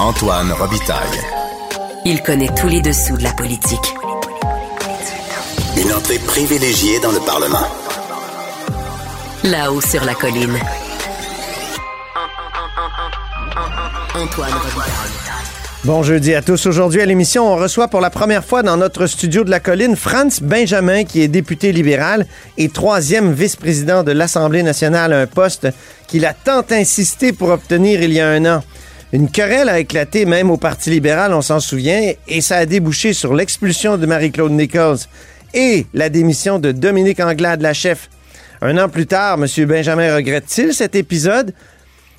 Antoine 0.00 0.50
Robitaille. 0.50 1.20
Il 2.04 2.20
connaît 2.20 2.52
tous 2.60 2.66
les 2.66 2.82
dessous 2.82 3.16
de 3.16 3.22
la 3.22 3.32
politique. 3.32 3.94
Une 5.76 5.92
entrée 5.92 6.18
privilégiée 6.18 6.98
dans 6.98 7.12
le 7.12 7.20
Parlement. 7.20 7.66
Là-haut 9.44 9.80
sur 9.80 10.04
la 10.04 10.14
colline. 10.14 10.58
Antoine 14.16 14.52
Robitaille. 14.52 14.92
Bon 15.84 16.02
jeudi 16.02 16.34
à 16.34 16.42
tous. 16.42 16.66
Aujourd'hui 16.66 17.00
à 17.00 17.06
l'émission, 17.06 17.52
on 17.52 17.56
reçoit 17.56 17.88
pour 17.88 18.00
la 18.00 18.10
première 18.10 18.44
fois 18.44 18.64
dans 18.64 18.76
notre 18.76 19.06
studio 19.06 19.44
de 19.44 19.50
la 19.50 19.60
colline 19.60 19.94
Franz 19.94 20.40
Benjamin, 20.42 21.04
qui 21.04 21.22
est 21.22 21.28
député 21.28 21.72
libéral 21.72 22.26
et 22.58 22.68
troisième 22.68 23.32
vice-président 23.32 24.02
de 24.02 24.10
l'Assemblée 24.10 24.64
nationale, 24.64 25.12
un 25.12 25.26
poste 25.26 25.68
qu'il 26.08 26.26
a 26.26 26.34
tant 26.34 26.64
insisté 26.70 27.32
pour 27.32 27.50
obtenir 27.50 28.02
il 28.02 28.12
y 28.12 28.20
a 28.20 28.28
un 28.28 28.44
an. 28.46 28.64
Une 29.14 29.30
querelle 29.30 29.68
a 29.68 29.78
éclaté 29.78 30.26
même 30.26 30.50
au 30.50 30.56
Parti 30.56 30.90
libéral, 30.90 31.32
on 31.34 31.40
s'en 31.40 31.60
souvient, 31.60 32.14
et 32.26 32.40
ça 32.40 32.56
a 32.56 32.66
débouché 32.66 33.12
sur 33.12 33.32
l'expulsion 33.32 33.96
de 33.96 34.06
Marie-Claude 34.06 34.50
Nichols 34.50 34.98
et 35.54 35.86
la 35.94 36.08
démission 36.08 36.58
de 36.58 36.72
Dominique 36.72 37.20
Anglade, 37.20 37.60
la 37.60 37.74
chef. 37.74 38.10
Un 38.60 38.76
an 38.76 38.88
plus 38.88 39.06
tard, 39.06 39.38
M. 39.40 39.66
Benjamin 39.66 40.16
regrette-t-il 40.16 40.74
cet 40.74 40.96
épisode? 40.96 41.54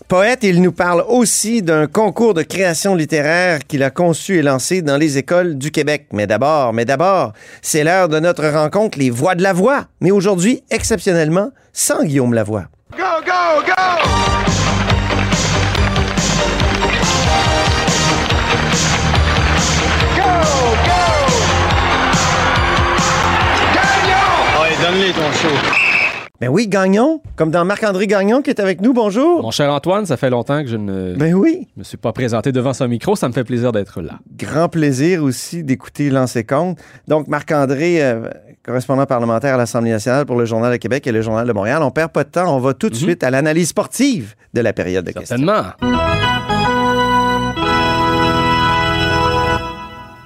Poète, 0.08 0.40
il 0.44 0.62
nous 0.62 0.72
parle 0.72 1.04
aussi 1.10 1.62
d'un 1.62 1.88
concours 1.88 2.34
de 2.34 2.44
création 2.44 2.96
littéraire 2.96 3.60
qu'il 3.68 3.84
a 3.84 3.90
conçu 3.90 4.38
et 4.38 4.42
lancé 4.42 4.82
dans 4.82 4.96
les 4.96 5.18
écoles 5.18 5.58
du 5.58 5.72
Québec. 5.72 6.06
Mais 6.14 6.28
d'abord, 6.28 6.72
mais 6.72 6.86
d'abord, 6.86 7.34
c'est 7.62 7.84
l'heure 7.84 8.08
de 8.08 8.22
notre 8.22 8.48
rencontre, 8.48 8.98
les 9.00 9.10
voix 9.10 9.36
de 9.36 9.44
la 9.44 9.52
voix. 9.52 9.88
Mais 10.00 10.12
aujourd'hui, 10.12 10.64
exceptionnellement, 10.72 11.52
sans 11.74 12.06
Guillaume 12.06 12.34
Lavoie. 12.34 12.70
Go, 12.98 13.04
go, 13.26 13.66
go! 13.66 14.05
Ben 26.42 26.50
oui, 26.50 26.68
Gagnon, 26.68 27.22
comme 27.38 27.50
dans 27.50 27.64
Marc-André 27.64 28.08
Gagnon 28.08 28.42
qui 28.42 28.50
est 28.50 28.60
avec 28.60 28.82
nous. 28.82 28.94
Bonjour. 28.94 29.42
Mon 29.42 29.52
cher 29.52 29.72
Antoine, 29.72 30.06
ça 30.06 30.18
fait 30.18 30.30
longtemps 30.30 30.62
que 30.64 30.68
je 30.70 30.76
ne 30.76 31.16
Ben 31.16 31.34
oui. 31.34 31.68
me 31.78 31.84
suis 31.84 31.96
pas 31.98 32.12
présenté 32.12 32.52
devant 32.52 32.74
son 32.74 32.88
micro. 32.90 33.16
Ça 33.16 33.30
me 33.30 33.34
fait 33.34 33.46
plaisir 33.46 33.72
d'être 33.72 34.02
là. 34.02 34.20
Grand 34.38 34.68
plaisir 34.68 35.24
aussi 35.24 35.64
d'écouter 35.64 36.10
Lancer 36.10 36.44
Compte. 36.44 36.78
Donc, 37.08 37.30
Marc-André, 37.30 38.04
euh, 38.04 38.30
correspondant 38.66 39.06
parlementaire 39.06 39.54
à 39.54 39.58
l'Assemblée 39.58 39.92
nationale 39.92 40.26
pour 40.26 40.36
le 40.36 40.44
Journal 40.46 40.72
de 40.74 40.78
Québec 40.78 41.08
et 41.08 41.14
le 41.14 41.22
Journal 41.22 41.48
de 41.48 41.54
Montréal. 41.54 41.82
On 41.84 41.92
perd 41.92 42.12
pas 42.12 42.26
de 42.26 42.30
temps. 42.30 42.54
On 42.54 42.60
va 42.60 42.74
tout 42.74 42.90
de 42.90 42.96
suite 42.96 43.24
à 43.24 43.30
l'analyse 43.30 43.70
sportive 43.70 44.36
de 44.54 44.60
la 44.60 44.74
période 44.74 45.06
de 45.06 45.12
questions. 45.12 45.38
Certainement. 45.38 46.25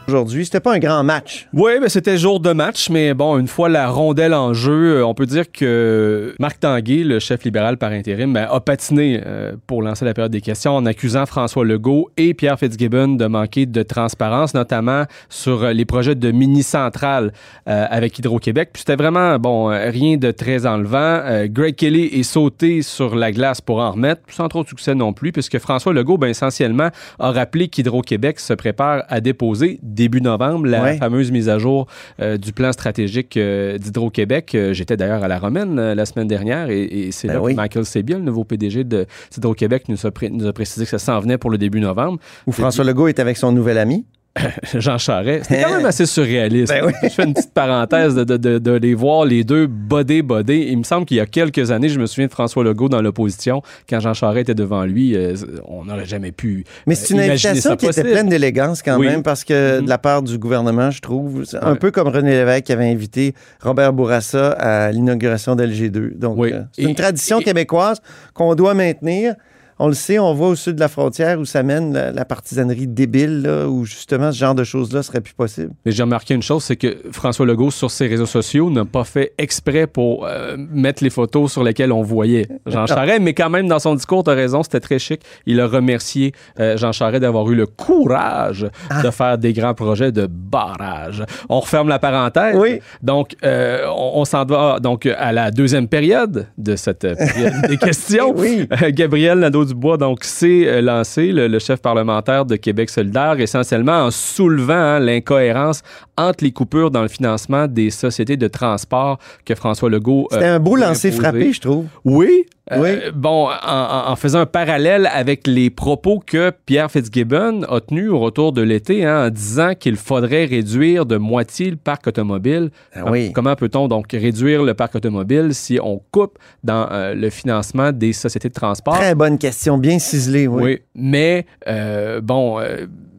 Aujourd'hui, 0.09 0.43
c'était 0.43 0.59
pas 0.59 0.73
un 0.73 0.79
grand 0.79 1.03
match. 1.03 1.47
Oui, 1.53 1.73
ben 1.79 1.88
c'était 1.88 2.17
jour 2.17 2.39
de 2.39 2.52
match, 2.52 2.89
mais 2.89 3.13
bon, 3.13 3.38
une 3.38 3.47
fois 3.47 3.69
la 3.69 3.89
rondelle 3.89 4.33
en 4.33 4.55
jeu, 4.55 4.97
euh, 4.97 5.05
on 5.05 5.13
peut 5.13 5.27
dire 5.27 5.52
que 5.52 6.33
Marc 6.39 6.61
Tanguay, 6.61 7.03
le 7.03 7.19
chef 7.19 7.43
libéral 7.43 7.77
par 7.77 7.91
intérim, 7.91 8.33
ben, 8.33 8.47
a 8.49 8.59
patiné 8.59 9.21
euh, 9.23 9.52
pour 9.67 9.83
lancer 9.83 10.05
la 10.05 10.15
période 10.15 10.31
des 10.31 10.41
questions 10.41 10.75
en 10.75 10.87
accusant 10.87 11.27
François 11.27 11.63
Legault 11.63 12.09
et 12.17 12.33
Pierre 12.33 12.57
Fitzgibbon 12.57 13.17
de 13.17 13.27
manquer 13.27 13.67
de 13.67 13.83
transparence, 13.83 14.55
notamment 14.55 15.03
sur 15.30 15.61
euh, 15.61 15.73
les 15.73 15.85
projets 15.85 16.15
de 16.15 16.31
mini-centrale 16.31 17.31
euh, 17.67 17.85
avec 17.87 18.17
Hydro-Québec. 18.17 18.71
Puis 18.73 18.80
c'était 18.80 18.95
vraiment, 18.95 19.37
bon, 19.37 19.67
rien 19.67 20.17
de 20.17 20.31
très 20.31 20.65
enlevant. 20.65 21.21
Greg 21.45 21.75
Kelly 21.75 22.05
est 22.05 22.23
sauté 22.23 22.81
sur 22.81 23.15
la 23.15 23.31
glace 23.31 23.61
pour 23.61 23.77
en 23.77 23.91
remettre, 23.91 24.21
sans 24.30 24.47
trop 24.47 24.63
de 24.63 24.69
succès 24.69 24.95
non 24.95 25.13
plus, 25.13 25.31
puisque 25.31 25.59
François 25.59 25.93
Legault, 25.93 26.17
ben, 26.17 26.30
essentiellement, 26.30 26.89
a 27.19 27.31
rappelé 27.31 27.67
qu'Hydro-Québec 27.67 28.39
se 28.39 28.55
prépare 28.55 29.03
à 29.07 29.21
déposer 29.21 29.80
début 30.00 30.22
novembre 30.22 30.66
la 30.67 30.81
Ouais. 30.81 30.97
fameuse 30.97 31.30
mise 31.31 31.50
à 31.50 31.59
jour 31.59 31.86
euh, 32.22 32.38
du 32.38 32.53
plan 32.53 32.72
stratégique 32.72 33.36
euh, 33.36 33.77
d'Hydro-Québec. 33.77 34.55
Euh, 34.55 34.71
J'étais 34.73 34.95
d'ailleurs 34.95 35.23
à 35.23 35.27
la 35.27 35.39
Romaine 35.39 35.76
la 35.93 36.05
semaine 36.05 36.27
dernière 36.27 36.70
et, 36.70 36.83
et 36.83 37.11
c'est 37.11 37.27
Ben 37.27 37.33
là 37.36 37.42
oui. 37.42 37.52
que 37.52 37.58
Michael 37.58 37.86
Sebia, 37.86 38.17
le 38.17 38.23
nouveau 38.23 38.45
PDG 38.45 38.86
d'Hydro-Québec, 38.86 39.83
nous, 39.89 39.98
nous 40.32 40.48
a 40.48 40.54
précisé 40.54 40.86
que 40.86 40.89
ça 40.92 40.99
s'en 40.99 41.20
venait 41.20 41.38
pour 41.38 41.49
le 41.49 41.58
début 41.58 41.82
novembre. 41.82 42.20
Où 42.48 42.52
François 42.54 42.86
Legault 42.86 43.08
est 43.09 43.20
avec 43.20 43.36
son 43.38 43.52
nouvel 43.52 43.77
ami. 43.77 44.05
Jean 44.75 44.97
Charest. 44.97 45.45
C'était 45.49 45.63
quand 45.63 45.75
même 45.77 45.85
assez 45.85 46.05
surréaliste. 46.05 46.71
Ben 46.71 46.85
oui. 46.85 46.93
Je 47.03 47.09
fais 47.09 47.23
une 47.25 47.33
petite 47.33 47.53
parenthèse 47.53 48.15
de, 48.15 48.23
de- 48.23 48.37
de- 48.37 48.59
de 48.59 48.71
les 48.71 48.93
voir 48.93 49.25
les 49.25 49.43
deux 49.43 49.67
bodés 49.67 50.21
bodés. 50.21 50.67
Il 50.69 50.77
me 50.77 50.83
semble 50.83 51.05
qu'il 51.05 51.17
y 51.17 51.19
a 51.19 51.25
quelques 51.25 51.71
années, 51.71 51.89
je 51.89 51.99
me 51.99 52.05
souviens 52.05 52.27
de 52.27 52.31
François 52.31 52.63
Legault 52.63 52.89
dans 52.89 53.01
l'opposition, 53.01 53.61
quand 53.89 53.99
Jean 53.99 54.13
Charest 54.13 54.41
était 54.43 54.53
devant 54.55 54.83
lui, 54.85 55.15
euh, 55.15 55.35
on 55.65 55.85
n'aurait 55.85 56.05
jamais 56.05 56.31
pu. 56.31 56.63
Mais 56.85 56.95
c'est 56.95 57.13
euh, 57.13 57.17
une 57.17 57.31
invitation 57.31 57.75
qui 57.75 57.87
était 57.87 58.03
pleine 58.03 58.29
d'élégance 58.29 58.81
quand 58.83 58.97
Oui. 58.97 59.07
même, 59.07 59.23
parce 59.23 59.43
que 59.43 59.79
Mhm. 59.79 59.85
de 59.85 59.89
la 59.89 59.97
part 59.97 60.21
du 60.21 60.37
gouvernement, 60.37 60.91
je 60.91 61.01
trouve, 61.01 61.43
un 61.61 61.71
Ouais. 61.73 61.77
peu 61.77 61.91
comme 61.91 62.07
René 62.07 62.31
Lévesque 62.31 62.65
qui 62.65 62.71
avait 62.71 62.89
invité 62.89 63.33
Robert 63.61 63.93
Bourassa 63.93 64.51
à 64.51 64.91
l'inauguration 64.91 65.55
d'LG2. 65.55 66.13
Donc, 66.15 66.35
Oui. 66.37 66.53
euh, 66.53 66.61
c'est 66.71 66.83
une 66.83 66.95
tradition 66.95 67.39
et- 67.39 67.43
québécoise 67.43 67.97
qu'on 68.33 68.53
doit 68.55 68.73
maintenir. 68.75 69.33
On 69.79 69.87
le 69.87 69.93
sait, 69.93 70.19
on 70.19 70.33
voit 70.33 70.49
au 70.49 70.55
sud 70.55 70.75
de 70.75 70.79
la 70.81 70.87
frontière 70.89 71.39
où 71.39 71.45
ça 71.45 71.63
mène 71.63 71.93
la, 71.93 72.11
la 72.11 72.25
partisanerie 72.25 72.87
débile, 72.87 73.41
là, 73.43 73.67
où 73.67 73.85
justement 73.85 74.31
ce 74.31 74.37
genre 74.37 74.55
de 74.55 74.63
choses-là 74.65 75.03
serait 75.03 75.21
plus 75.21 75.33
possible. 75.33 75.71
Mais 75.85 75.91
j'ai 75.91 76.03
remarqué 76.03 76.33
une 76.33 76.41
chose, 76.43 76.63
c'est 76.63 76.75
que 76.75 76.97
François 77.11 77.45
Legault, 77.45 77.71
sur 77.71 77.89
ses 77.89 78.07
réseaux 78.07 78.25
sociaux, 78.25 78.69
n'a 78.69 78.85
pas 78.85 79.03
fait 79.05 79.33
exprès 79.37 79.87
pour 79.87 80.25
euh, 80.25 80.57
mettre 80.57 81.03
les 81.03 81.09
photos 81.09 81.51
sur 81.51 81.63
lesquelles 81.63 81.91
on 81.93 82.01
voyait 82.01 82.47
Jean 82.65 82.85
Charest, 82.87 83.21
mais 83.21 83.33
quand 83.33 83.49
même, 83.49 83.67
dans 83.67 83.79
son 83.79 83.95
discours, 83.95 84.23
tu 84.23 84.29
as 84.31 84.33
raison, 84.33 84.63
c'était 84.63 84.79
très 84.81 84.99
chic. 84.99 85.21
Il 85.45 85.59
a 85.61 85.67
remercié 85.67 86.33
euh, 86.59 86.75
Jean 86.77 86.91
Charest 86.91 87.21
d'avoir 87.21 87.49
eu 87.49 87.55
le 87.55 87.65
courage 87.65 88.67
Ah. 88.89 89.01
de 89.01 89.11
faire 89.11 89.37
des 89.37 89.53
grands 89.53 89.73
projets 89.73 90.11
de 90.11 90.27
barrage. 90.29 91.23
On 91.47 91.59
referme 91.59 91.87
la 91.89 91.99
parenthèse. 91.99 92.55
Oui. 92.57 92.79
Donc, 93.01 93.35
euh, 93.43 93.85
on, 93.87 94.11
on 94.21 94.25
s'en 94.25 94.43
va 94.45 94.79
donc 94.79 95.05
à 95.05 95.31
la 95.31 95.51
deuxième 95.51 95.87
période 95.87 96.47
de 96.57 96.75
cette 96.75 97.01
période 97.15 97.61
des 97.67 97.77
questions. 97.87 98.33
Oui. 98.35 98.67
Euh, 98.81 98.91
Gabriel 98.91 99.39
Nadeau-Dubois, 99.69 99.97
donc, 99.97 100.23
s'est 100.23 100.67
euh, 100.67 100.81
lancé, 100.81 101.31
le, 101.31 101.47
le 101.47 101.59
chef 101.59 101.81
parlementaire 101.81 102.45
de 102.45 102.55
Québec 102.55 102.89
solidaire, 102.89 103.39
essentiellement 103.39 104.05
en 104.05 104.11
soulevant 104.11 104.73
hein, 104.73 104.99
l'incohérence 104.99 105.81
entre 106.17 106.43
les 106.43 106.52
coupures 106.52 106.91
dans 106.91 107.02
le 107.02 107.07
financement 107.07 107.67
des 107.67 107.89
sociétés 107.89 108.37
de 108.37 108.47
transport 108.47 109.19
que 109.45 109.55
François 109.55 109.89
Legault. 109.89 110.27
euh, 110.31 110.35
C'était 110.35 110.45
un 110.47 110.59
beau 110.59 110.75
lancer 110.75 111.11
frappé, 111.11 111.53
je 111.53 111.61
trouve. 111.61 111.85
Oui. 112.03 112.45
Euh, 112.71 112.80
Oui. 112.80 113.11
bon, 113.13 113.49
en, 113.49 114.15
faisant 114.15 114.39
un 114.39 114.45
parallèle 114.45 115.09
avec 115.11 115.47
les 115.47 115.69
propos 115.69 116.21
que 116.25 116.52
Pierre 116.65 116.91
Fitzgibbon 116.91 117.63
a 117.63 117.80
tenus 117.81 118.09
au 118.09 118.19
retour 118.19 118.52
de 118.53 118.61
l'été, 118.61 119.05
hein, 119.05 119.27
en 119.27 119.30
disant 119.30 119.73
qu'il 119.75 119.95
faudrait 119.95 120.45
réduire 120.45 121.05
de 121.05 121.17
moitié 121.17 121.71
le 121.71 121.77
parc 121.77 122.08
automobile. 122.08 122.69
Ah 122.93 123.09
oui. 123.09 123.31
Comment 123.33 123.55
peut-on 123.55 123.87
donc 123.87 124.11
réduire 124.11 124.63
le 124.63 124.73
parc 124.73 124.95
automobile 124.95 125.53
si 125.53 125.79
on 125.81 126.02
coupe 126.11 126.37
dans 126.63 126.87
euh, 126.91 127.13
le 127.13 127.29
financement 127.29 127.91
des 127.91 128.13
sociétés 128.13 128.50
de 128.50 128.53
transport? 128.53 128.95
Très 128.95 129.15
bonne 129.15 129.38
question, 129.38 129.77
bien 129.77 130.00
ciselée, 130.00 130.47
oui. 130.47 130.63
Oui, 130.63 130.79
mais 130.95 131.45
euh, 131.68 132.21
bon, 132.21 132.59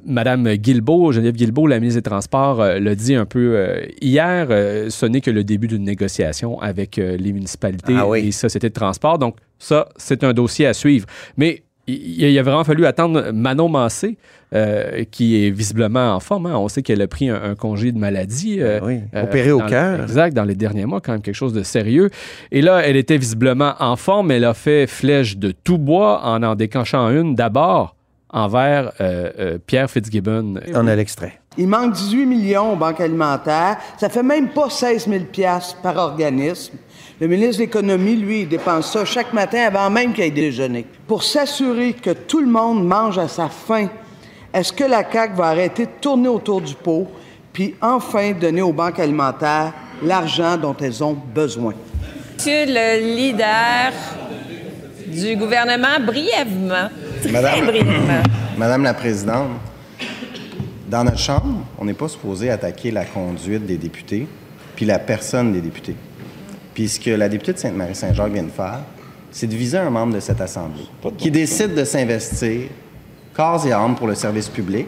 Madame 0.07 0.55
Guilbeault, 0.55 1.13
Geneviève 1.13 1.35
Guilbeault, 1.35 1.67
la 1.67 1.79
ministre 1.81 2.01
des 2.01 2.09
Transports, 2.11 2.61
euh, 2.61 2.79
l'a 2.79 2.95
dit 2.95 3.15
un 3.15 3.27
peu 3.27 3.53
euh, 3.57 3.81
hier, 4.01 4.47
euh, 4.51 4.89
ce 4.91 5.07
n'est 5.07 5.21
que 5.21 5.31
le 5.31 5.45
début 5.45 5.67
d'une 5.69 5.85
négociation 5.85 6.61
avec 6.61 6.97
les 6.97 7.33
municipalités 7.33 7.95
Ah 7.97 8.09
oui. 8.09 8.19
et 8.21 8.23
les 8.23 8.33
sociétés 8.33 8.69
de 8.69 8.75
transport. 8.75 9.19
Donc 9.19 9.37
ça, 9.59 9.89
c'est 9.97 10.25
un 10.25 10.33
dossier 10.33 10.67
à 10.67 10.75
suivre. 10.75 11.07
Mais 11.37 11.63
il, 11.87 12.23
il 12.23 12.39
a 12.39 12.43
vraiment 12.43 12.65
fallu 12.65 12.87
attendre 12.87 13.31
Manon 13.33 13.69
Massé, 13.69 14.17
qui 15.11 15.45
est 15.47 15.51
visiblement 15.51 16.15
en 16.15 16.21
forme. 16.21 16.47
hein. 16.47 16.57
On 16.57 16.69
sait 16.69 16.83
qu'elle 16.83 17.03
a 17.03 17.07
pris 17.09 17.29
un, 17.29 17.41
un 17.43 17.55
congé 17.55 17.93
de 17.93 17.99
maladie. 17.99 18.61
Oui, 18.83 18.99
euh, 19.15 19.23
opéré 19.23 19.53
au 19.53 19.61
cœur. 19.61 20.03
Exact, 20.03 20.35
dans 20.35 20.45
les 20.45 20.55
derniers 20.57 20.87
mois, 20.87 21.01
quand 21.01 21.13
même 21.13 21.23
quelque 21.23 21.35
chose 21.35 21.53
de 21.53 21.63
sérieux. 21.63 22.11
Et 22.51 22.61
là, 22.63 22.81
elle 22.85 22.97
était 22.97 23.17
visiblement 23.19 23.75
en 23.79 23.97
forme. 23.97 24.31
Elle 24.31 24.45
a 24.45 24.55
fait 24.55 24.87
flèche 24.87 25.37
de 25.37 25.53
tout 25.53 25.79
bois 25.79 26.23
en 26.25 26.43
en 26.43 26.55
déclenchant 26.55 27.09
une 27.11 27.35
d'abord 27.35 27.95
envers 28.33 28.93
euh, 29.01 29.31
euh, 29.39 29.59
Pierre 29.65 29.91
Fitzgibbon. 29.91 30.55
On 30.75 30.87
a 30.87 30.97
l'extrait. 30.97 31.41
Il 31.59 31.67
manque 31.69 31.93
18 31.93 32.27
millions 32.27 32.73
aux 32.73 32.77
banques 32.77 33.01
alimentaires. 33.01 33.77
Ça 33.99 34.09
fait 34.09 34.23
même 34.23 34.49
pas 34.51 34.71
16 34.71 35.09
000 35.09 35.25
piastres 35.25 35.77
par 35.83 35.97
organisme. 35.97 36.75
Le 37.21 37.27
ministre 37.27 37.57
de 37.57 37.65
l'Économie, 37.65 38.17
lui, 38.17 38.43
il 38.43 38.49
dépense 38.49 38.93
ça 38.93 39.05
chaque 39.05 39.33
matin 39.33 39.67
avant 39.67 39.91
même 39.91 40.13
qu'il 40.13 40.25
ait 40.25 40.31
déjeuné. 40.31 40.87
Pour 41.07 41.23
s'assurer 41.23 41.93
que 41.93 42.11
tout 42.11 42.41
le 42.41 42.47
monde 42.47 42.87
mange 42.87 43.19
à 43.19 43.29
sa 43.29 43.49
faim, 43.49 43.89
est-ce 44.55 44.73
que 44.73 44.85
la 44.85 45.05
CAQ 45.11 45.35
va 45.35 45.49
arrêter 45.49 45.87
de 45.87 45.91
tourner 46.01 46.29
autour 46.29 46.61
du 46.61 46.75
pot 46.75 47.09
puis 47.53 47.75
enfin 47.83 48.33
donner 48.33 48.63
aux 48.63 48.73
banques 48.73 49.01
alimentaires 49.01 49.73
l'argent 50.03 50.57
dont 50.57 50.77
elles 50.81 51.05
ont 51.05 51.13
besoin? 51.35 51.75
Monsieur 52.37 52.65
le 52.67 53.17
leader 53.17 53.93
du 55.07 55.37
gouvernement, 55.37 56.01
brièvement, 56.01 56.89
très 57.21 57.31
Madame- 57.33 57.67
brièvement. 57.67 58.23
Madame 58.59 58.83
la 58.83 58.95
Présidente, 58.95 59.49
dans 60.89 61.05
notre 61.05 61.19
Chambre, 61.19 61.65
on 61.79 61.85
n'est 61.85 61.95
pas 61.95 62.09
supposé 62.09 62.51
attaquer 62.51 62.91
la 62.91 63.05
conduite 63.05 63.65
des 63.67 63.77
députés 63.77 64.27
puis 64.77 64.87
la 64.87 64.99
personne 64.99 65.53
des 65.53 65.61
députés. 65.61 65.95
Puis 66.75 66.89
ce 66.89 66.99
que 67.01 67.11
la 67.11 67.29
députée 67.29 67.53
de 67.53 67.59
Sainte-Marie-Saint-Jacques 67.59 68.33
vient 68.33 68.43
de 68.45 68.49
faire, 68.51 68.81
c'est 69.31 69.47
de 69.47 69.55
viser 69.55 69.79
un 69.79 69.91
membre 69.91 70.15
de 70.15 70.21
cette 70.21 70.41
Assemblée 70.41 70.87
qui 71.19 71.31
décide 71.31 71.75
de 71.75 71.85
s'investir 71.85 72.63
corps 73.35 73.65
et 73.67 73.73
âme 73.73 73.95
pour 73.95 74.07
le 74.09 74.15
service 74.15 74.49
public. 74.49 74.87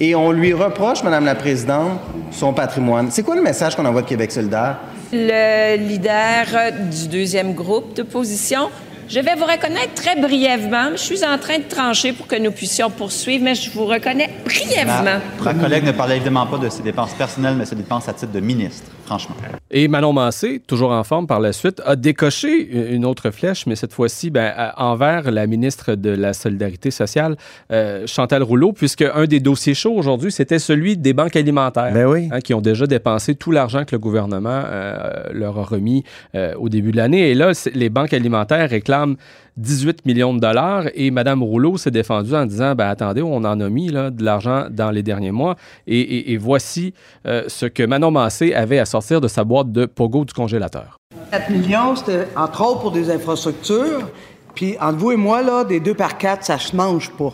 Et 0.00 0.14
on 0.14 0.30
lui 0.32 0.52
reproche, 0.52 1.02
Madame 1.04 1.24
la 1.24 1.34
Présidente, 1.34 2.00
son 2.30 2.52
patrimoine. 2.52 3.10
C'est 3.10 3.22
quoi 3.22 3.36
le 3.36 3.42
message 3.42 3.76
qu'on 3.76 3.84
envoie 3.84 4.02
de 4.02 4.08
Québec 4.08 4.32
solidaire? 4.32 4.78
Le 5.12 5.76
leader 5.76 6.46
du 6.90 7.08
deuxième 7.08 7.52
groupe 7.54 7.94
d'opposition 7.94 8.70
je 9.08 9.20
vais 9.20 9.34
vous 9.34 9.44
reconnaître 9.44 9.94
très 9.94 10.20
brièvement. 10.20 10.90
Je 10.92 11.02
suis 11.02 11.24
en 11.24 11.38
train 11.38 11.58
de 11.58 11.64
trancher 11.64 12.12
pour 12.12 12.26
que 12.26 12.36
nous 12.36 12.52
puissions 12.52 12.90
poursuivre, 12.90 13.44
mais 13.44 13.54
je 13.54 13.70
vous 13.70 13.86
reconnais 13.86 14.30
brièvement. 14.44 15.20
Ma, 15.42 15.54
collègue 15.54 15.84
ne 15.84 15.92
parlait 15.92 16.16
évidemment 16.16 16.46
pas 16.46 16.58
de 16.58 16.68
ses 16.68 16.82
dépenses 16.82 17.14
personnelles, 17.14 17.54
mais 17.56 17.64
ses 17.64 17.76
dépenses 17.76 18.08
à 18.08 18.12
titre 18.12 18.32
de 18.32 18.40
ministre, 18.40 18.90
franchement. 19.04 19.36
Et 19.76 19.88
Manon 19.88 20.12
Massé, 20.12 20.62
toujours 20.64 20.92
en 20.92 21.02
forme 21.02 21.26
par 21.26 21.40
la 21.40 21.52
suite, 21.52 21.82
a 21.84 21.96
décoché 21.96 22.94
une 22.94 23.04
autre 23.04 23.32
flèche, 23.32 23.66
mais 23.66 23.74
cette 23.74 23.92
fois-ci 23.92 24.30
ben, 24.30 24.52
envers 24.76 25.32
la 25.32 25.48
ministre 25.48 25.96
de 25.96 26.10
la 26.10 26.32
Solidarité 26.32 26.92
sociale, 26.92 27.34
euh, 27.72 28.06
Chantal 28.06 28.44
Rouleau, 28.44 28.72
puisque 28.72 29.02
un 29.02 29.24
des 29.24 29.40
dossiers 29.40 29.74
chauds 29.74 29.94
aujourd'hui, 29.96 30.30
c'était 30.30 30.60
celui 30.60 30.96
des 30.96 31.12
banques 31.12 31.34
alimentaires, 31.34 31.92
ben 31.92 32.28
hein, 32.30 32.40
qui 32.40 32.54
ont 32.54 32.60
déjà 32.60 32.86
dépensé 32.86 33.34
tout 33.34 33.50
l'argent 33.50 33.84
que 33.84 33.96
le 33.96 33.98
gouvernement 33.98 34.62
euh, 34.64 35.10
leur 35.32 35.58
a 35.58 35.64
remis 35.64 36.04
euh, 36.36 36.54
au 36.54 36.68
début 36.68 36.92
de 36.92 36.96
l'année. 36.96 37.30
Et 37.30 37.34
là, 37.34 37.50
les 37.74 37.90
banques 37.90 38.14
alimentaires 38.14 38.70
réclament 38.70 39.16
18 39.56 40.04
millions 40.04 40.34
de 40.34 40.40
dollars 40.40 40.84
et 40.94 41.10
Mme 41.10 41.42
Rouleau 41.42 41.76
s'est 41.76 41.90
défendue 41.90 42.34
en 42.34 42.46
disant 42.46 42.74
ben, 42.74 42.88
attendez, 42.88 43.22
on 43.22 43.36
en 43.36 43.60
a 43.60 43.68
mis 43.68 43.88
de 43.88 44.24
l'argent 44.24 44.66
dans 44.70 44.90
les 44.90 45.02
derniers 45.02 45.30
mois 45.30 45.56
et, 45.86 46.36
voici 46.36 46.92
euh, 47.26 47.44
ce 47.48 47.66
que 47.66 47.84
Manon 47.84 48.10
Massé 48.10 48.54
avait 48.54 48.78
à 48.78 48.84
sortir 48.84 49.20
de 49.20 49.28
sa 49.28 49.44
boîte 49.44 49.70
de 49.70 49.86
pogo 49.86 50.24
du 50.24 50.32
congélateur. 50.32 50.98
4 51.30 51.50
millions, 51.50 51.96
c'était 51.96 52.26
entre 52.36 52.64
autres 52.64 52.80
pour 52.80 52.90
des 52.90 53.10
infrastructures. 53.10 54.08
Puis 54.54 54.76
entre 54.80 54.98
vous 54.98 55.12
et 55.12 55.16
moi, 55.16 55.42
là, 55.42 55.64
des 55.64 55.80
deux 55.80 55.94
par 55.94 56.18
quatre, 56.18 56.44
ça 56.44 56.58
se 56.58 56.74
mange 56.74 57.10
pas. 57.10 57.32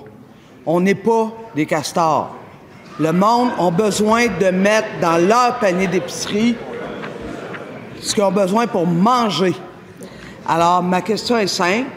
On 0.66 0.80
n'est 0.80 0.94
pas 0.94 1.32
des 1.54 1.66
castors. 1.66 2.34
Le 2.98 3.12
monde 3.12 3.50
a 3.58 3.70
besoin 3.70 4.26
de 4.26 4.50
mettre 4.50 4.88
dans 5.00 5.16
leur 5.16 5.58
panier 5.58 5.86
d'épicerie 5.86 6.56
ce 8.00 8.14
qu'ils 8.14 8.24
ont 8.24 8.32
besoin 8.32 8.66
pour 8.66 8.86
manger. 8.86 9.54
Alors, 10.48 10.82
ma 10.82 11.00
question 11.00 11.38
est 11.38 11.46
simple. 11.46 11.88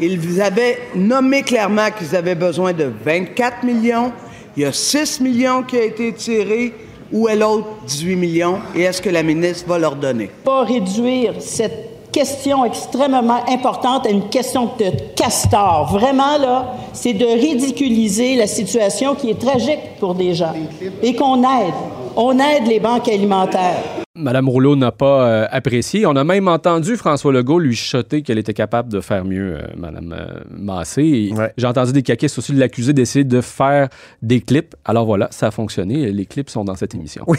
Ils 0.00 0.42
avaient 0.42 0.78
nommé 0.94 1.42
clairement 1.42 1.88
qu'ils 1.96 2.14
avaient 2.14 2.34
besoin 2.34 2.72
de 2.72 2.90
24 3.04 3.64
millions. 3.64 4.12
Il 4.56 4.62
y 4.62 4.66
a 4.66 4.72
6 4.72 5.20
millions 5.20 5.62
qui 5.62 5.76
ont 5.76 5.82
été 5.82 6.12
tirés. 6.12 6.72
Où 7.12 7.28
est 7.28 7.36
l'autre 7.36 7.68
18 7.86 8.16
millions? 8.16 8.58
Et 8.74 8.82
est-ce 8.82 9.00
que 9.00 9.10
la 9.10 9.22
ministre 9.22 9.68
va 9.68 9.78
leur 9.78 9.94
donner? 9.94 10.28
Pas 10.44 10.64
réduire 10.64 11.34
cette 11.38 12.10
question 12.10 12.64
extrêmement 12.64 13.44
importante 13.48 14.06
à 14.06 14.10
une 14.10 14.28
question 14.28 14.70
de 14.78 14.90
castor. 15.14 15.92
Vraiment, 15.92 16.38
là, 16.38 16.74
c'est 16.92 17.12
de 17.12 17.26
ridiculiser 17.26 18.36
la 18.36 18.46
situation 18.46 19.14
qui 19.14 19.30
est 19.30 19.38
tragique 19.38 19.98
pour 20.00 20.14
des 20.14 20.34
gens 20.34 20.54
et 21.02 21.14
qu'on 21.14 21.42
aide. 21.42 21.74
On 22.16 22.38
aide 22.38 22.66
les 22.66 22.80
banques 22.80 23.08
alimentaires. 23.08 24.05
Madame 24.16 24.48
Rouleau 24.48 24.76
n'a 24.76 24.92
pas 24.92 25.28
euh, 25.28 25.46
apprécié. 25.50 26.06
On 26.06 26.16
a 26.16 26.24
même 26.24 26.48
entendu 26.48 26.96
François 26.96 27.32
Legault 27.32 27.58
lui 27.58 27.74
chuchoter 27.74 28.22
qu'elle 28.22 28.38
était 28.38 28.54
capable 28.54 28.90
de 28.90 29.00
faire 29.00 29.24
mieux, 29.24 29.56
euh, 29.56 29.66
Madame 29.76 30.14
euh, 30.18 30.40
Massé. 30.50 31.32
J'ai 31.56 31.66
entendu 31.66 31.92
des 31.92 32.02
caquistes 32.02 32.38
aussi 32.38 32.52
l'accuser 32.52 32.92
d'essayer 32.92 33.24
de 33.24 33.40
faire 33.40 33.88
des 34.22 34.40
clips. 34.40 34.74
Alors 34.84 35.04
voilà, 35.04 35.28
ça 35.30 35.48
a 35.48 35.50
fonctionné. 35.50 36.10
Les 36.12 36.26
clips 36.26 36.50
sont 36.50 36.64
dans 36.64 36.74
cette 36.74 36.94
émission. 36.94 37.24
Oui. 37.26 37.38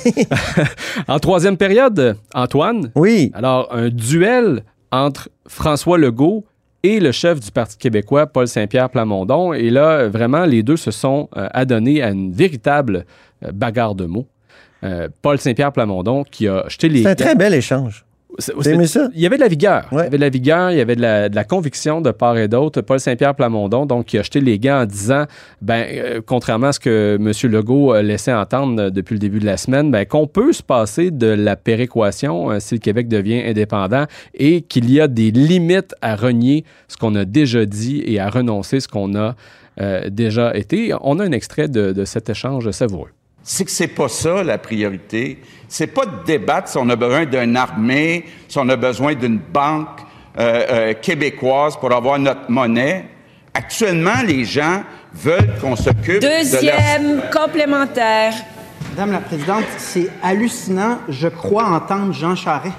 en 1.08 1.20
troisième 1.20 1.58
période, 1.58 2.18
Antoine. 2.34 2.92
Oui. 2.96 3.32
Alors, 3.34 3.70
un 3.72 3.90
duel 3.90 4.64
entre 4.92 5.30
François 5.48 5.98
Legault 5.98 6.46
et 6.84 7.00
le 7.00 7.12
chef 7.12 7.40
du 7.40 7.52
Parti 7.52 7.78
québécois, 7.78 8.28
Paul 8.28 8.48
Saint-Pierre 8.48 8.90
Plamondon. 8.90 9.54
Et 9.54 9.70
là, 9.70 10.08
vraiment, 10.08 10.46
les 10.46 10.64
deux 10.64 10.78
se 10.78 10.92
sont 10.92 11.28
adonnés 11.34 12.02
à 12.02 12.12
une 12.12 12.32
véritable 12.32 13.06
bagarre 13.52 13.96
de 13.96 14.06
mots. 14.06 14.28
Euh, 14.84 15.08
Paul 15.22 15.40
Saint-Pierre 15.40 15.72
Plamondon 15.72 16.24
qui 16.24 16.48
a 16.48 16.66
jeté 16.68 16.90
les. 16.90 17.04
C'est 17.04 17.10
un 17.10 17.16
très 17.16 17.36
bel 17.36 17.54
échange. 17.54 18.06
Vous 18.56 18.70
aimé 18.70 18.86
ça? 18.86 19.10
Il 19.16 19.22
y 19.22 19.26
avait 19.26 19.38
de 19.38 19.42
la 19.42 19.48
vigueur. 19.48 19.88
Il 19.92 19.98
y 19.98 20.02
avait 20.02 20.10
de 20.10 20.18
la 20.18 20.30
vigueur, 20.30 20.72
il 20.72 20.78
y 20.78 20.82
avait 20.82 20.96
de 20.96 21.02
la, 21.02 21.44
conviction 21.44 22.02
de 22.02 22.12
part 22.12 22.38
et 22.38 22.48
d'autre. 22.48 22.82
Paul 22.82 23.00
Saint-Pierre 23.00 23.34
Plamondon, 23.34 23.86
donc, 23.86 24.06
qui 24.06 24.18
a 24.18 24.22
jeté 24.22 24.42
les 24.42 24.60
gants 24.60 24.82
en 24.82 24.86
disant, 24.86 25.26
ben, 25.62 25.86
euh, 25.90 26.22
contrairement 26.24 26.68
à 26.68 26.74
ce 26.74 26.80
que 26.80 27.18
M. 27.20 27.52
Legault 27.52 28.00
laissait 28.02 28.34
entendre 28.34 28.90
depuis 28.90 29.14
le 29.14 29.20
début 29.20 29.40
de 29.40 29.46
la 29.46 29.58
semaine, 29.58 29.90
ben, 29.90 30.06
qu'on 30.06 30.28
peut 30.28 30.54
se 30.54 30.62
passer 30.62 31.10
de 31.10 31.28
la 31.28 31.56
péréquation 31.56 32.52
euh, 32.52 32.60
si 32.60 32.76
le 32.76 32.80
Québec 32.80 33.08
devient 33.08 33.42
indépendant 33.44 34.06
et 34.36 34.62
qu'il 34.62 34.92
y 34.92 35.02
a 35.02 35.08
des 35.08 35.32
limites 35.32 35.96
à 36.02 36.16
renier 36.16 36.64
ce 36.88 36.98
qu'on 36.98 37.16
a 37.16 37.26
déjà 37.26 37.66
dit 37.66 38.04
et 38.06 38.20
à 38.20 38.30
renoncer 38.30 38.80
ce 38.80 38.88
qu'on 38.88 39.16
a 39.16 39.36
déjà 40.10 40.58
été. 40.58 40.92
On 41.02 41.20
a 41.20 41.24
un 41.24 41.32
extrait 41.32 41.68
de, 41.68 41.92
de 41.92 42.04
cet 42.04 42.32
échange 42.32 42.72
savoureux 42.72 43.12
c'est 43.50 43.64
que 43.64 43.72
c'est 43.72 43.88
pas 43.88 44.10
ça 44.10 44.44
la 44.44 44.58
priorité. 44.58 45.42
C'est 45.70 45.88
pas 45.88 46.06
de 46.06 46.26
débattre 46.26 46.68
si 46.68 46.78
on 46.78 46.90
a 46.90 46.98
besoin 46.98 47.26
d'une 47.26 47.56
armée, 47.56 48.26
si 48.50 48.60
on 48.60 48.68
a 48.68 48.76
besoin 48.76 49.16
d'une 49.16 49.38
banque 49.38 50.02
euh, 50.38 50.66
euh, 50.70 50.94
québécoise 50.94 51.78
pour 51.78 51.94
avoir 51.94 52.20
notre 52.20 52.52
monnaie. 52.52 53.06
Actuellement, 53.54 54.22
les 54.26 54.44
gens 54.44 54.84
veulent 55.14 55.56
qu'on 55.62 55.78
s'occupe 55.78 56.20
Deuxième 56.20 57.22
complémentaire. 57.32 58.34
Madame 58.90 59.14
la 59.14 59.20
Présidente, 59.20 59.64
c'est 59.78 60.10
hallucinant, 60.22 61.00
je 61.08 61.30
crois 61.30 61.68
entendre 61.68 62.12
Jean 62.12 62.36
Charest. 62.36 62.76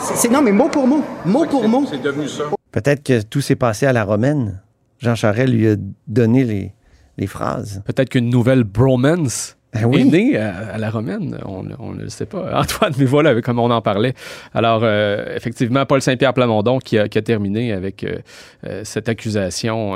C'est 0.00 0.30
non, 0.30 0.40
mais 0.40 0.52
mot 0.52 0.70
pour 0.70 0.86
mot, 0.86 1.04
mot 1.26 1.44
pour 1.44 1.68
mot. 1.68 1.84
C'est 1.90 2.00
devenu 2.00 2.26
ça. 2.26 2.44
Peut-être 2.72 3.02
que 3.02 3.20
tout 3.20 3.42
s'est 3.42 3.54
passé 3.54 3.84
à 3.84 3.92
la 3.92 4.04
romaine. 4.04 4.62
Jean 4.98 5.14
Charest 5.14 5.52
lui 5.52 5.68
a 5.68 5.76
donné 6.06 6.44
les, 6.44 6.72
les 7.18 7.26
phrases. 7.26 7.82
Peut-être 7.84 8.08
qu'une 8.10 8.30
nouvelle 8.30 8.64
bromance 8.64 9.58
ben 9.74 9.92
est 9.92 10.04
née 10.04 10.36
à, 10.36 10.78
la 10.78 10.90
romaine. 10.90 11.38
On 11.44 11.62
ne 11.62 12.02
le 12.02 12.08
sait 12.08 12.24
pas. 12.24 12.50
Antoine, 12.60 12.94
mais 12.98 13.04
voilà, 13.04 13.38
comme 13.42 13.58
on 13.58 13.70
en 13.70 13.82
parlait. 13.82 14.14
Alors, 14.54 14.80
euh, 14.82 15.36
effectivement, 15.36 15.84
Paul 15.84 16.00
Saint-Pierre 16.00 16.32
Plamondon 16.32 16.78
qui 16.78 16.98
a, 16.98 17.06
terminé 17.08 17.72
avec 17.72 18.02
euh, 18.02 18.18
euh, 18.66 18.80
cette 18.84 19.08
accusation. 19.08 19.94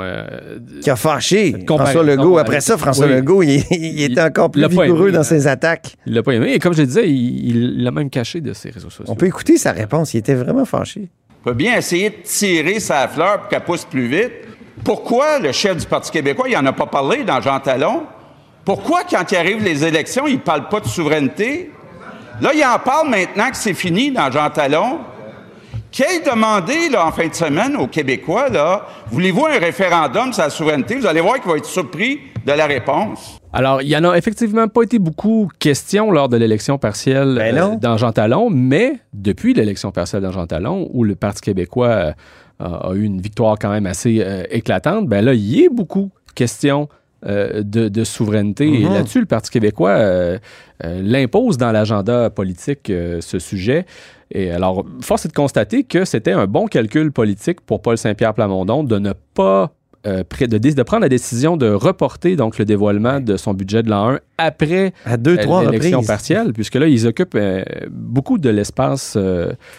qui 0.81 0.89
a 0.89 0.95
fâché 0.95 1.55
François 1.65 2.03
Legault. 2.03 2.37
Après 2.37 2.61
ça, 2.61 2.77
François 2.77 3.07
Legault, 3.07 3.41
il, 3.41 4.01
était 4.01 4.21
encore 4.21 4.51
plus 4.51 4.67
vigoureux 4.67 5.11
dans 5.11 5.23
ses 5.23 5.47
attaques. 5.47 5.95
Il 6.05 6.13
l'a 6.13 6.23
pas 6.23 6.33
aimé. 6.33 6.53
Et 6.53 6.59
comme 6.59 6.73
je 6.73 6.81
le 6.81 6.87
disais, 6.87 7.09
il 7.09 7.83
l'a 7.83 7.91
même 7.91 8.09
caché 8.09 8.41
de 8.41 8.53
ses 8.53 8.69
réseaux 8.69 8.89
sociaux. 8.89 9.05
On 9.07 9.15
peut 9.15 9.27
écouter 9.27 9.57
sa 9.57 9.71
réponse. 9.71 10.13
Il 10.13 10.17
était 10.17 10.35
vraiment 10.35 10.65
fâché. 10.65 11.09
On 11.41 11.49
peut 11.49 11.55
bien 11.55 11.77
essayer 11.77 12.09
de 12.09 12.15
tirer 12.23 12.79
sa 12.79 13.07
fleur 13.07 13.39
pour 13.39 13.49
qu'elle 13.49 13.63
pousse 13.63 13.85
plus 13.85 14.07
vite. 14.07 14.31
Pourquoi 14.83 15.39
le 15.39 15.51
chef 15.53 15.77
du 15.77 15.85
Parti 15.85 16.11
québécois, 16.11 16.47
il 16.49 16.55
n'en 16.55 16.65
a 16.65 16.73
pas 16.73 16.85
parlé 16.85 17.23
dans 17.23 17.39
Jean 17.39 17.59
Talon? 17.59 18.03
Pourquoi, 18.65 19.01
quand 19.09 19.31
il 19.31 19.37
arrive 19.37 19.63
les 19.63 19.85
élections, 19.85 20.27
il 20.27 20.35
ne 20.35 20.39
parle 20.39 20.67
pas 20.67 20.81
de 20.81 20.87
souveraineté? 20.87 21.71
Là, 22.41 22.51
il 22.53 22.63
en 22.63 22.79
parle 22.79 23.09
maintenant 23.09 23.49
que 23.49 23.55
c'est 23.55 23.73
fini 23.73 24.11
dans 24.11 24.29
Jean 24.29 24.49
Talon. 24.49 24.99
Qu'il 25.91 26.23
demandé 26.25 26.89
là, 26.89 27.05
en 27.05 27.11
fin 27.11 27.27
de 27.27 27.33
semaine 27.33 27.75
aux 27.77 27.87
Québécois, 27.87 28.49
là, 28.49 28.87
voulez-vous 29.11 29.45
un 29.45 29.59
référendum 29.59 30.33
sur 30.33 30.43
la 30.43 30.49
souveraineté? 30.49 30.95
Vous 30.95 31.05
allez 31.05 31.21
voir 31.21 31.35
qu'il 31.35 31.51
va 31.51 31.57
être 31.57 31.65
surpris 31.65 32.19
de 32.45 32.51
la 32.51 32.65
réponse. 32.65 33.39
Alors, 33.53 33.81
il 33.83 33.87
n'y 33.87 33.95
en 33.95 34.03
a 34.03 34.17
effectivement 34.17 34.67
pas 34.67 34.81
été 34.81 34.97
beaucoup 34.97 35.49
question 35.59 36.11
lors 36.11 36.27
de 36.27 36.37
l'élection 36.37 36.79
partielle 36.79 37.35
ben 37.35 37.57
euh, 37.57 37.75
dans 37.75 37.97
Jean 37.97 38.11
Talon, 38.11 38.49
mais 38.49 38.95
depuis 39.13 39.53
l'élection 39.53 39.91
partielle 39.91 40.23
dans 40.23 40.31
Jean 40.31 40.47
Talon, 40.47 40.89
où 40.91 41.03
le 41.03 41.15
Parti 41.15 41.41
québécois 41.41 42.13
euh, 42.63 42.91
a, 42.91 42.93
eu 42.93 43.03
une 43.03 43.21
victoire 43.21 43.57
quand 43.59 43.69
même 43.69 43.85
assez 43.85 44.21
euh, 44.21 44.43
éclatante, 44.49 45.07
ben 45.07 45.23
là, 45.23 45.33
il 45.33 45.59
y 45.59 45.65
a 45.65 45.69
beaucoup 45.69 46.11
question 46.35 46.89
euh, 47.25 47.61
de, 47.63 48.03
souveraineté. 48.03 48.67
Et 48.67 48.85
mhm. 48.85 48.93
là-dessus, 48.93 49.19
le 49.19 49.25
Parti 49.25 49.49
québécois 49.49 49.91
euh, 49.91 50.39
l'impose 50.81 51.57
dans 51.57 51.71
l'agenda 51.71 52.29
politique, 52.29 52.87
ce 53.19 53.39
sujet. 53.39 53.85
Et 54.31 54.51
alors, 54.51 54.83
force 55.01 55.25
est 55.25 55.29
de 55.29 55.33
constater 55.33 55.83
que 55.83 56.05
c'était 56.05 56.31
un 56.31 56.47
bon 56.47 56.65
calcul 56.65 57.11
politique 57.11 57.61
pour 57.61 57.81
Paul 57.81 57.97
Saint-Pierre 57.97 58.33
Plamondon 58.33 58.83
de 58.83 58.99
ne 58.99 59.13
pas 59.33 59.71
euh, 60.05 60.23
de, 60.41 60.57
de, 60.57 60.83
prendre 60.83 61.03
la 61.03 61.09
décision 61.09 61.55
de 61.55 61.69
reporter 61.69 62.35
donc 62.35 62.57
le 62.57 62.65
dévoilement 62.65 63.21
de 63.21 63.37
son 63.37 63.53
budget 63.53 63.83
de 63.83 63.89
l'an 63.89 64.09
1 64.09 64.19
après 64.37 64.93
à 65.05 65.17
deux, 65.17 65.37
euh, 65.37 65.71
l'élection 65.71 66.03
partielle, 66.03 66.53
puisque 66.53 66.75
là, 66.75 66.87
ils 66.87 67.07
occupent 67.07 67.35
euh, 67.35 67.63
beaucoup 67.89 68.37
de 68.37 68.49
l'espace 68.49 69.17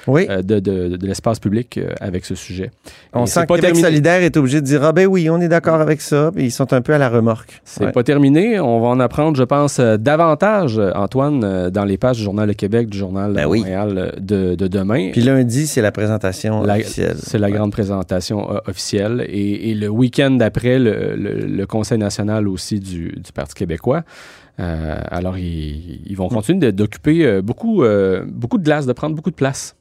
oui. 0.06 0.26
de, 0.26 0.60
de, 0.60 0.96
de 0.96 1.06
l'espace 1.06 1.38
public 1.38 1.80
avec 2.00 2.24
ce 2.24 2.34
sujet. 2.34 2.70
On 3.12 3.26
sent 3.26 3.46
que 3.46 3.54
Québec 3.54 3.76
solidaire 3.76 4.22
est 4.22 4.36
obligé 4.36 4.60
de 4.60 4.66
dire 4.66 4.84
ah 4.84 4.92
ben 4.92 5.06
oui, 5.06 5.28
on 5.28 5.40
est 5.40 5.48
d'accord 5.48 5.80
avec 5.80 6.00
ça, 6.00 6.30
ils 6.36 6.52
sont 6.52 6.72
un 6.72 6.80
peu 6.80 6.94
à 6.94 6.98
la 6.98 7.08
remorque. 7.08 7.60
C'est 7.64 7.92
pas 7.92 8.02
terminé. 8.02 8.60
On 8.60 8.80
va 8.80 8.88
en 8.88 9.00
apprendre, 9.00 9.36
je 9.36 9.42
pense, 9.42 9.80
davantage, 9.80 10.80
Antoine, 10.94 11.70
dans 11.70 11.84
les 11.84 11.98
pages 11.98 12.18
du 12.18 12.22
Journal 12.22 12.48
Le 12.48 12.54
Québec, 12.54 12.88
du 12.88 12.98
Journal 12.98 13.32
ben 13.32 13.46
Montréal 13.46 14.14
de, 14.20 14.54
demain. 14.54 15.10
Puis 15.12 15.22
lundi, 15.22 15.66
c'est 15.66 15.82
la 15.82 15.92
présentation 15.92 16.62
officielle. 16.62 17.16
C'est 17.18 17.38
la 17.38 17.50
grande 17.50 17.72
présentation 17.72 18.48
officielle. 18.66 19.26
Et, 19.28 19.70
et 19.70 19.74
le 19.74 19.88
week 19.88 20.04
week-end 20.04 20.30
d'après, 20.32 20.78
le, 20.78 21.64
Conseil 21.66 21.98
national 21.98 22.48
aussi 22.48 22.80
du, 22.80 23.14
Parti 23.34 23.54
québécois. 23.54 24.02
Euh, 24.60 24.96
alors, 25.10 25.36
ils, 25.38 26.14
vont 26.16 26.28
continuer 26.28 26.72
d'occuper 26.72 27.26
euh, 27.26 27.42
beaucoup, 27.42 27.82
euh, 27.82 28.24
beaucoup 28.26 28.58
de 28.58 28.64
glace, 28.64 28.86
de 28.86 28.92
prendre 28.92 29.14
beaucoup 29.16 29.30
de 29.30 29.34
place. 29.34 29.76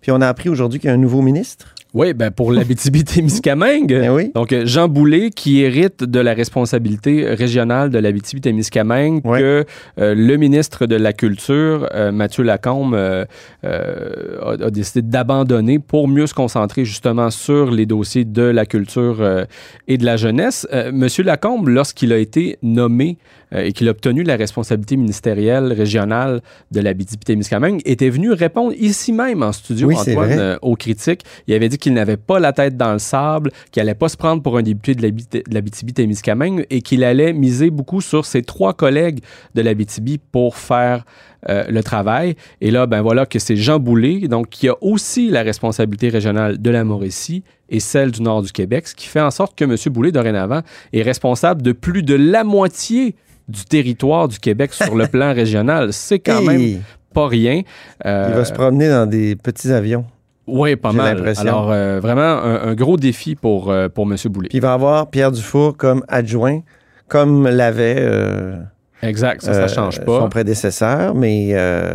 Puis 0.00 0.10
on 0.12 0.20
a 0.20 0.28
appris 0.28 0.48
aujourd'hui 0.48 0.78
qu'il 0.78 0.88
y 0.88 0.90
a 0.90 0.94
un 0.94 0.98
nouveau 0.98 1.22
ministre. 1.22 1.74
Oui, 1.92 2.14
ben 2.14 2.30
pour 2.30 2.52
l'Abitibi-Témiscamingue. 2.52 3.88
Ben 4.00 4.30
Donc, 4.34 4.52
euh, 4.52 4.64
Jean 4.64 4.88
Boulet 4.88 5.30
qui 5.30 5.60
hérite 5.60 6.04
de 6.04 6.20
la 6.20 6.34
responsabilité 6.34 7.26
régionale 7.34 7.90
de 7.90 7.98
l'Abitibi-Témiscamingue 7.98 9.22
que 9.22 9.64
euh, 9.98 10.14
le 10.14 10.36
ministre 10.36 10.86
de 10.86 10.94
la 10.94 11.12
Culture, 11.12 11.88
euh, 11.92 12.12
Mathieu 12.12 12.44
Lacombe, 12.44 12.94
euh, 12.94 13.24
a, 13.62 14.64
a 14.64 14.70
décidé 14.70 15.02
d'abandonner 15.02 15.80
pour 15.80 16.06
mieux 16.06 16.28
se 16.28 16.34
concentrer 16.34 16.84
justement 16.84 17.30
sur 17.30 17.72
les 17.72 17.86
dossiers 17.86 18.24
de 18.24 18.42
la 18.42 18.66
culture 18.66 19.46
et 19.88 19.98
de 19.98 20.04
la 20.04 20.16
jeunesse. 20.16 20.66
Monsieur 20.92 21.24
Lacombe, 21.24 21.68
lorsqu'il 21.68 22.12
a 22.12 22.18
été 22.18 22.58
nommé 22.62 23.18
et 23.52 23.72
qu'il 23.72 23.88
a 23.88 23.90
obtenu 23.90 24.22
la 24.22 24.36
responsabilité 24.36 24.96
ministérielle 24.96 25.72
régionale 25.72 26.40
de 26.70 26.80
l'Abitibi-Témiscamingue, 26.80 27.80
était 27.84 28.08
venu 28.10 28.32
répondre 28.32 28.72
ici 28.78 29.12
même 29.12 29.42
en 29.42 29.52
studio, 29.52 29.88
Oui, 29.88 29.96
Antoine, 29.96 30.30
euh, 30.38 30.58
aux 30.62 30.76
critiques. 30.76 31.22
Il 31.46 31.54
avait 31.54 31.68
dit 31.68 31.78
qu'il 31.78 31.92
n'avait 31.94 32.16
pas 32.16 32.38
la 32.38 32.52
tête 32.52 32.76
dans 32.76 32.92
le 32.92 32.98
sable, 32.98 33.50
qu'il 33.72 33.82
allait 33.82 33.94
pas 33.94 34.08
se 34.08 34.16
prendre 34.16 34.42
pour 34.42 34.56
un 34.56 34.62
député 34.62 34.94
de 34.94 35.02
l'Abit- 35.02 35.26
de 35.32 35.42
l'Abitibi-Témiscamingue 35.52 36.64
et 36.70 36.82
qu'il 36.82 37.04
allait 37.04 37.32
miser 37.32 37.70
beaucoup 37.70 38.00
sur 38.00 38.24
ses 38.24 38.42
trois 38.42 38.74
collègues 38.74 39.20
de 39.54 39.62
l'Abitibi 39.62 40.18
pour 40.18 40.56
faire 40.56 41.04
euh, 41.48 41.64
le 41.68 41.82
travail. 41.82 42.34
Et 42.60 42.70
là, 42.70 42.86
ben 42.86 43.00
voilà 43.02 43.24
que 43.26 43.38
c'est 43.38 43.56
Jean 43.56 43.78
Boulet, 43.78 44.28
donc 44.28 44.48
qui 44.50 44.68
a 44.68 44.74
aussi 44.80 45.30
la 45.30 45.42
responsabilité 45.42 46.08
régionale 46.08 46.60
de 46.60 46.70
la 46.70 46.84
Mauricie 46.84 47.42
et 47.68 47.80
celle 47.80 48.10
du 48.10 48.22
nord 48.22 48.42
du 48.42 48.52
Québec, 48.52 48.88
ce 48.88 48.94
qui 48.94 49.06
fait 49.06 49.20
en 49.20 49.30
sorte 49.30 49.56
que 49.56 49.64
M. 49.64 49.76
Boulet, 49.92 50.12
dorénavant, 50.12 50.60
est 50.92 51.02
responsable 51.02 51.62
de 51.62 51.72
plus 51.72 52.02
de 52.02 52.14
la 52.14 52.44
moitié 52.44 53.14
du 53.48 53.64
territoire 53.64 54.28
du 54.28 54.38
Québec 54.38 54.72
sur 54.72 54.94
le 54.94 55.06
plan 55.08 55.32
régional. 55.34 55.92
C'est 55.92 56.18
quand 56.18 56.40
Hey! 56.40 56.46
même 56.46 56.82
pas 57.14 57.26
rien. 57.26 57.62
Euh, 58.06 58.26
Il 58.30 58.36
va 58.36 58.44
se 58.44 58.52
promener 58.52 58.88
dans 58.88 59.06
des 59.08 59.34
petits 59.36 59.72
avions. 59.72 60.04
oui, 60.46 60.76
pas 60.76 60.92
mal. 60.92 61.32
Alors, 61.38 61.70
euh, 61.72 61.98
vraiment, 62.00 62.20
un, 62.22 62.68
un 62.68 62.74
gros 62.74 62.96
défi 62.96 63.34
pour, 63.34 63.70
euh, 63.70 63.88
pour 63.88 64.04
M. 64.10 64.16
Boulet. 64.26 64.48
Puis 64.48 64.58
il 64.58 64.60
va 64.62 64.72
avoir 64.74 65.08
Pierre 65.10 65.32
Dufour 65.32 65.76
comme 65.76 66.04
adjoint, 66.08 66.60
comme 67.08 67.48
l'avait 67.48 67.96
euh, 67.98 68.56
Exact, 69.02 69.42
ça, 69.42 69.54
ça 69.54 69.60
euh, 69.62 69.68
change 69.68 70.00
pas. 70.00 70.20
son 70.20 70.28
prédécesseur, 70.28 71.14
mais 71.14 71.50
euh, 71.52 71.90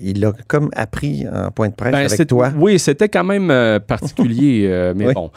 il 0.00 0.20
l'a 0.20 0.32
comme 0.46 0.70
appris 0.74 1.26
en 1.32 1.50
point 1.50 1.68
de 1.68 1.74
presse 1.74 1.92
Ben, 1.92 1.98
avec 1.98 2.10
c'est- 2.10 2.26
toi. 2.26 2.50
Oui, 2.56 2.78
c'était 2.78 3.08
quand 3.08 3.24
même 3.24 3.50
euh, 3.50 3.78
particulier, 3.80 4.66
mais 4.96 5.08
Oui. 5.08 5.14
bon, 5.14 5.30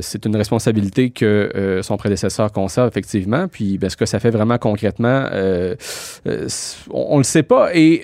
c'est 0.00 0.24
une 0.24 0.36
responsabilité 0.36 1.10
que 1.10 1.80
son 1.82 1.96
prédécesseur 1.96 2.52
conserve 2.52 2.88
effectivement. 2.88 3.48
Puis, 3.48 3.78
ben, 3.78 3.90
ce 3.90 3.96
que 3.96 4.06
ça 4.06 4.18
fait 4.18 4.30
vraiment 4.30 4.58
concrètement, 4.58 5.26
on, 6.90 7.18
le 7.18 7.24
sait 7.24 7.42
pas. 7.42 7.70
Et 7.74 8.02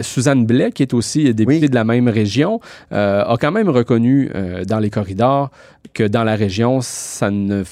Suzanne 0.00 0.46
Blais, 0.46 0.72
qui 0.72 0.82
est 0.82 0.94
aussi 0.94 1.32
députée 1.34 1.68
de 1.68 1.74
la 1.74 1.84
même 1.84 2.08
région, 2.08 2.60
a 2.90 3.36
quand 3.40 3.52
même 3.52 3.68
reconnu 3.68 4.30
dans 4.66 4.78
les 4.78 4.90
corridors 4.90 5.50
que 5.94 6.04
dans 6.04 6.24
la 6.24 6.34
région, 6.36 6.80
ça 6.80 7.30
ne 7.30 7.62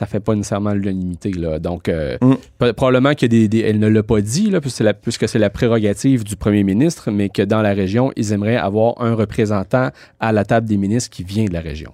ça 0.00 0.06
fait 0.06 0.18
pas 0.20 0.34
nécessairement 0.34 0.72
l'unanimité. 0.72 1.30
Là. 1.32 1.58
Donc, 1.58 1.88
euh, 1.90 2.16
Mm. 2.22 2.72
probablement 2.72 3.12
qu'elle 3.14 3.30
ne 3.78 3.86
l'a 3.86 4.02
pas 4.02 4.22
dit, 4.22 4.48
là, 4.48 4.62
puisque 4.62 4.78
c'est 4.78 4.84
la- 4.84 4.94
puisque 4.94 5.28
c'est 5.28 5.38
la 5.38 5.50
prérogative 5.50 6.24
du 6.24 6.36
premier 6.36 6.62
ministre, 6.64 7.10
mais 7.10 7.28
que 7.28 7.42
dans 7.42 7.60
la 7.60 7.74
région, 7.74 8.10
ils 8.16 8.32
aimeraient 8.32 8.56
avoir 8.56 8.94
un 9.02 9.14
représentant 9.14 9.90
à 10.18 10.32
la 10.32 10.44
table 10.46 10.66
des 10.66 10.78
ministres 10.78 11.10
qui 11.10 11.22
vient 11.22 11.44
de 11.44 11.52
la 11.52 11.60
région. 11.60 11.92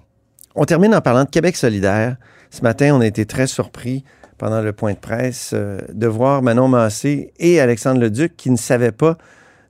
On 0.55 0.63
termine 0.63 0.95
en 0.95 1.01
parlant 1.01 1.25
de 1.25 1.29
Québec 1.29 1.57
solidaire. 1.57 2.15
Ce 2.49 2.61
matin, 2.61 2.95
on 2.95 3.01
a 3.01 3.05
été 3.05 3.25
très 3.25 3.45
surpris 3.45 4.05
pendant 4.37 4.61
le 4.61 4.71
point 4.71 4.93
de 4.93 4.97
presse 4.99 5.51
euh, 5.53 5.81
de 5.93 6.07
voir 6.07 6.41
Manon 6.41 6.69
Massé 6.69 7.33
et 7.39 7.59
Alexandre 7.59 7.99
Leduc 7.99 8.37
qui 8.37 8.49
ne 8.51 8.55
savaient 8.57 8.93
pas 8.93 9.17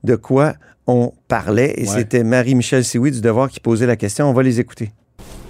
de 0.04 0.16
quoi 0.16 0.54
on 0.86 1.12
parlait. 1.28 1.74
Et 1.78 1.82
Ouais. 1.82 1.88
c'était 1.88 2.24
Marie-Michel 2.24 2.84
Sioui 2.86 3.10
du 3.10 3.20
Devoir 3.22 3.50
qui 3.50 3.60
posait 3.60 3.88
la 3.88 3.96
question. 3.96 4.30
On 4.30 4.34
va 4.34 4.44
les 4.44 4.60
écouter. 4.60 4.92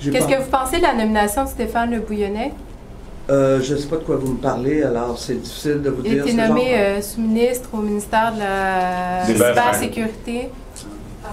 Qu'est-ce 0.02 0.28
que 0.28 0.42
vous 0.42 0.50
pensez 0.50 0.78
de 0.78 0.84
la 0.84 0.94
nomination 0.96 1.44
de 1.44 1.50
Stéphane 1.50 1.92
Le 1.92 2.00
Bouillonnet? 2.00 2.54
Euh, 3.30 3.60
je 3.62 3.74
ne 3.74 3.80
sais 3.80 3.88
pas 3.88 3.98
de 3.98 4.04
quoi 4.04 4.16
vous 4.16 4.34
me 4.34 4.38
parlez, 4.38 4.84
alors 4.84 5.20
c'est 5.20 5.36
difficile 5.36 5.82
de 5.82 5.90
vous 5.90 6.02
Il 6.06 6.12
a 6.12 6.14
dire. 6.14 6.24
été 6.24 6.32
ce 6.32 6.38
nommé 6.38 6.62
genre. 6.62 6.70
euh, 6.80 7.02
sous-ministre 7.02 7.70
au 7.74 7.78
ministère 7.82 8.34
de 8.34 8.40
la 8.40 9.26
cybersécurité. 9.26 10.50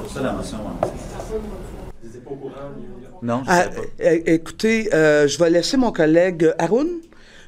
Pour 0.03 0.11
ça, 0.11 0.23
la 0.23 0.33
motion. 0.33 0.59
Non, 3.23 3.43
je 3.45 3.51
Ah, 3.51 3.63
pas. 3.65 4.05
é- 4.05 4.35
écoutez, 4.35 4.93
euh, 4.93 5.27
je 5.29 5.39
vais 5.39 5.51
laisser 5.51 5.77
mon 5.77 5.93
collègue 5.93 6.53
Haroun 6.59 6.89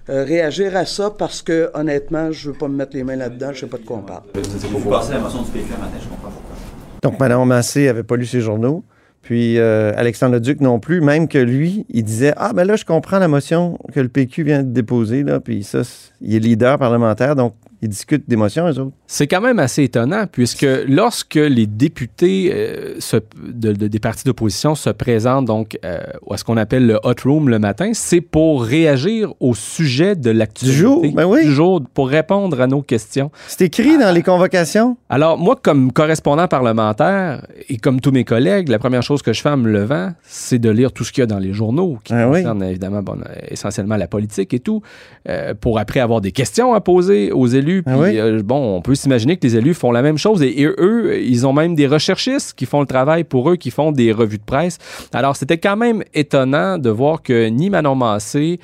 euh, 0.09 0.25
réagir 0.25 0.77
à 0.77 0.87
ça 0.87 1.11
parce 1.11 1.43
que, 1.43 1.71
honnêtement, 1.75 2.31
je 2.31 2.49
ne 2.49 2.53
veux 2.53 2.59
pas 2.59 2.69
me 2.69 2.77
mettre 2.77 2.97
les 2.97 3.03
mains 3.05 3.17
là-dedans, 3.17 3.49
je 3.49 3.57
ne 3.57 3.61
sais 3.63 3.67
pas 3.67 3.79
de 3.79 3.85
quoi 3.85 3.97
on 3.97 4.03
parle. 4.03 4.23
Vous 4.35 4.91
passez 4.91 5.13
la 5.13 5.19
motion 5.19 5.43
du 5.43 5.51
PQ 5.51 5.71
matin, 5.73 5.83
je 6.01 6.09
comprends 6.09 6.31
pourquoi. 6.31 6.55
Donc, 7.03 7.19
Manon 7.21 7.45
Massé 7.45 7.87
n'avait 7.87 8.05
pas 8.05 8.17
lu 8.17 8.25
ses 8.27 8.41
journaux. 8.41 8.85
Puis 9.27 9.59
euh, 9.59 9.93
Alexandre 9.97 10.35
Leduc 10.37 10.61
non 10.61 10.79
plus, 10.79 11.01
même 11.01 11.27
que 11.27 11.39
lui, 11.39 11.85
il 11.91 12.05
disait 12.05 12.33
Ah, 12.37 12.53
ben 12.55 12.63
là, 12.63 12.77
je 12.77 12.85
comprends 12.85 13.19
la 13.19 13.27
motion 13.27 13.77
que 13.93 13.99
le 13.99 14.07
PQ 14.07 14.45
vient 14.45 14.63
de 14.63 14.71
déposer, 14.71 15.25
là, 15.25 15.41
puis 15.41 15.65
ça, 15.65 15.81
il 16.21 16.37
est 16.37 16.39
leader 16.39 16.79
parlementaire, 16.79 17.35
donc 17.35 17.53
ils 17.83 17.89
discutent 17.89 18.25
des 18.29 18.37
motions, 18.37 18.67
eux 18.69 18.79
autres. 18.79 18.93
C'est 19.07 19.27
quand 19.27 19.41
même 19.41 19.59
assez 19.59 19.83
étonnant, 19.85 20.25
puisque 20.31 20.67
lorsque 20.89 21.35
les 21.35 21.67
députés 21.67 22.51
euh, 22.55 22.95
se- 23.01 23.17
de- 23.43 23.73
de- 23.73 23.87
des 23.89 23.99
partis 23.99 24.25
d'opposition 24.25 24.75
se 24.75 24.91
présentent 24.91 25.45
donc 25.47 25.79
euh, 25.85 25.99
à 26.31 26.37
ce 26.37 26.45
qu'on 26.45 26.57
appelle 26.57 26.87
le 26.87 26.99
hot 27.05 27.15
room 27.25 27.49
le 27.49 27.59
matin, 27.59 27.91
c'est 27.95 28.21
pour 28.21 28.65
réagir 28.65 29.33
au 29.41 29.55
sujet 29.55 30.17
de 30.17 30.31
l'actualité 30.31 30.75
Du 30.77 30.83
jour, 30.83 31.05
ben 31.15 31.25
oui. 31.27 31.45
du 31.45 31.53
jour, 31.53 31.83
pour 31.95 32.09
répondre 32.09 32.61
à 32.61 32.67
nos 32.67 32.83
questions. 32.83 33.31
C'est 33.47 33.63
écrit 33.67 33.99
dans 33.99 34.13
les 34.13 34.23
convocations. 34.23 34.97
Alors, 35.09 35.37
moi, 35.39 35.57
comme 35.63 35.93
correspondant 35.93 36.49
parlementaire 36.49 37.47
et 37.69 37.77
comme 37.77 38.01
tous 38.01 38.11
mes 38.13 38.25
collègues, 38.25 38.69
la 38.69 38.79
première 38.79 39.03
chose 39.03 39.23
que 39.23 39.33
je 39.33 39.41
fais 39.43 39.51
en 39.51 39.57
me 39.57 39.71
levant, 39.71 40.13
c'est 40.23 40.59
de 40.59 40.71
lire 40.71 40.93
tout 40.93 41.05
ce 41.05 41.13
qu'il 41.13 41.21
y 41.21 41.25
a 41.25 41.27
dans 41.27 41.39
les 41.39 41.53
journaux, 41.53 41.99
qui 42.05 42.13
Ah 42.15 42.29
oui. 42.29 42.39
concerne 42.41 42.63
évidemment 42.63 43.03
bon, 43.03 43.19
essentiellement 43.49 43.97
la 43.97 44.09
politique 44.09 44.55
et 44.55 44.61
tout, 44.61 44.83
euh, 45.29 45.55
pour 45.55 45.79
après 45.79 46.01
avoir 46.01 46.21
des 46.21 46.33
questions 46.33 46.73
à 46.75 46.81
poser 46.81 47.33
aux 47.33 47.47
élus. 47.47 47.66
Ah 47.87 47.93
Puis, 47.93 48.01
oui? 48.01 48.19
euh, 48.21 48.43
bon, 48.45 48.77
on 48.77 48.81
peut 48.83 48.95
s'imaginer 48.95 49.37
que 49.37 49.47
les 49.47 49.57
élus 49.57 49.75
font 49.75 49.91
la 49.93 50.03
même 50.03 50.19
chose 50.19 50.43
et, 50.43 50.61
et 50.61 50.67
eux, 50.67 51.21
ils 51.23 51.47
ont 51.47 51.53
même 51.53 51.75
des 51.75 51.87
recherchistes 51.87 52.55
qui 52.55 52.67
font 52.67 52.81
le 52.81 52.87
travail 52.87 53.25
pour 53.25 53.51
eux, 53.51 53.57
qui 53.57 53.71
font 53.71 53.93
des 53.93 54.13
revues 54.13 54.39
de 54.39 54.45
presse. 54.45 54.79
Alors, 55.13 55.37
c'était 55.37 55.59
quand 55.59 55.77
même 55.77 56.03
étonnant 56.15 56.79
de 56.79 56.91
voir 56.91 57.23
que 57.23 57.49
ni 57.49 57.71
Manon 57.71 57.95
Massé, 57.95 58.61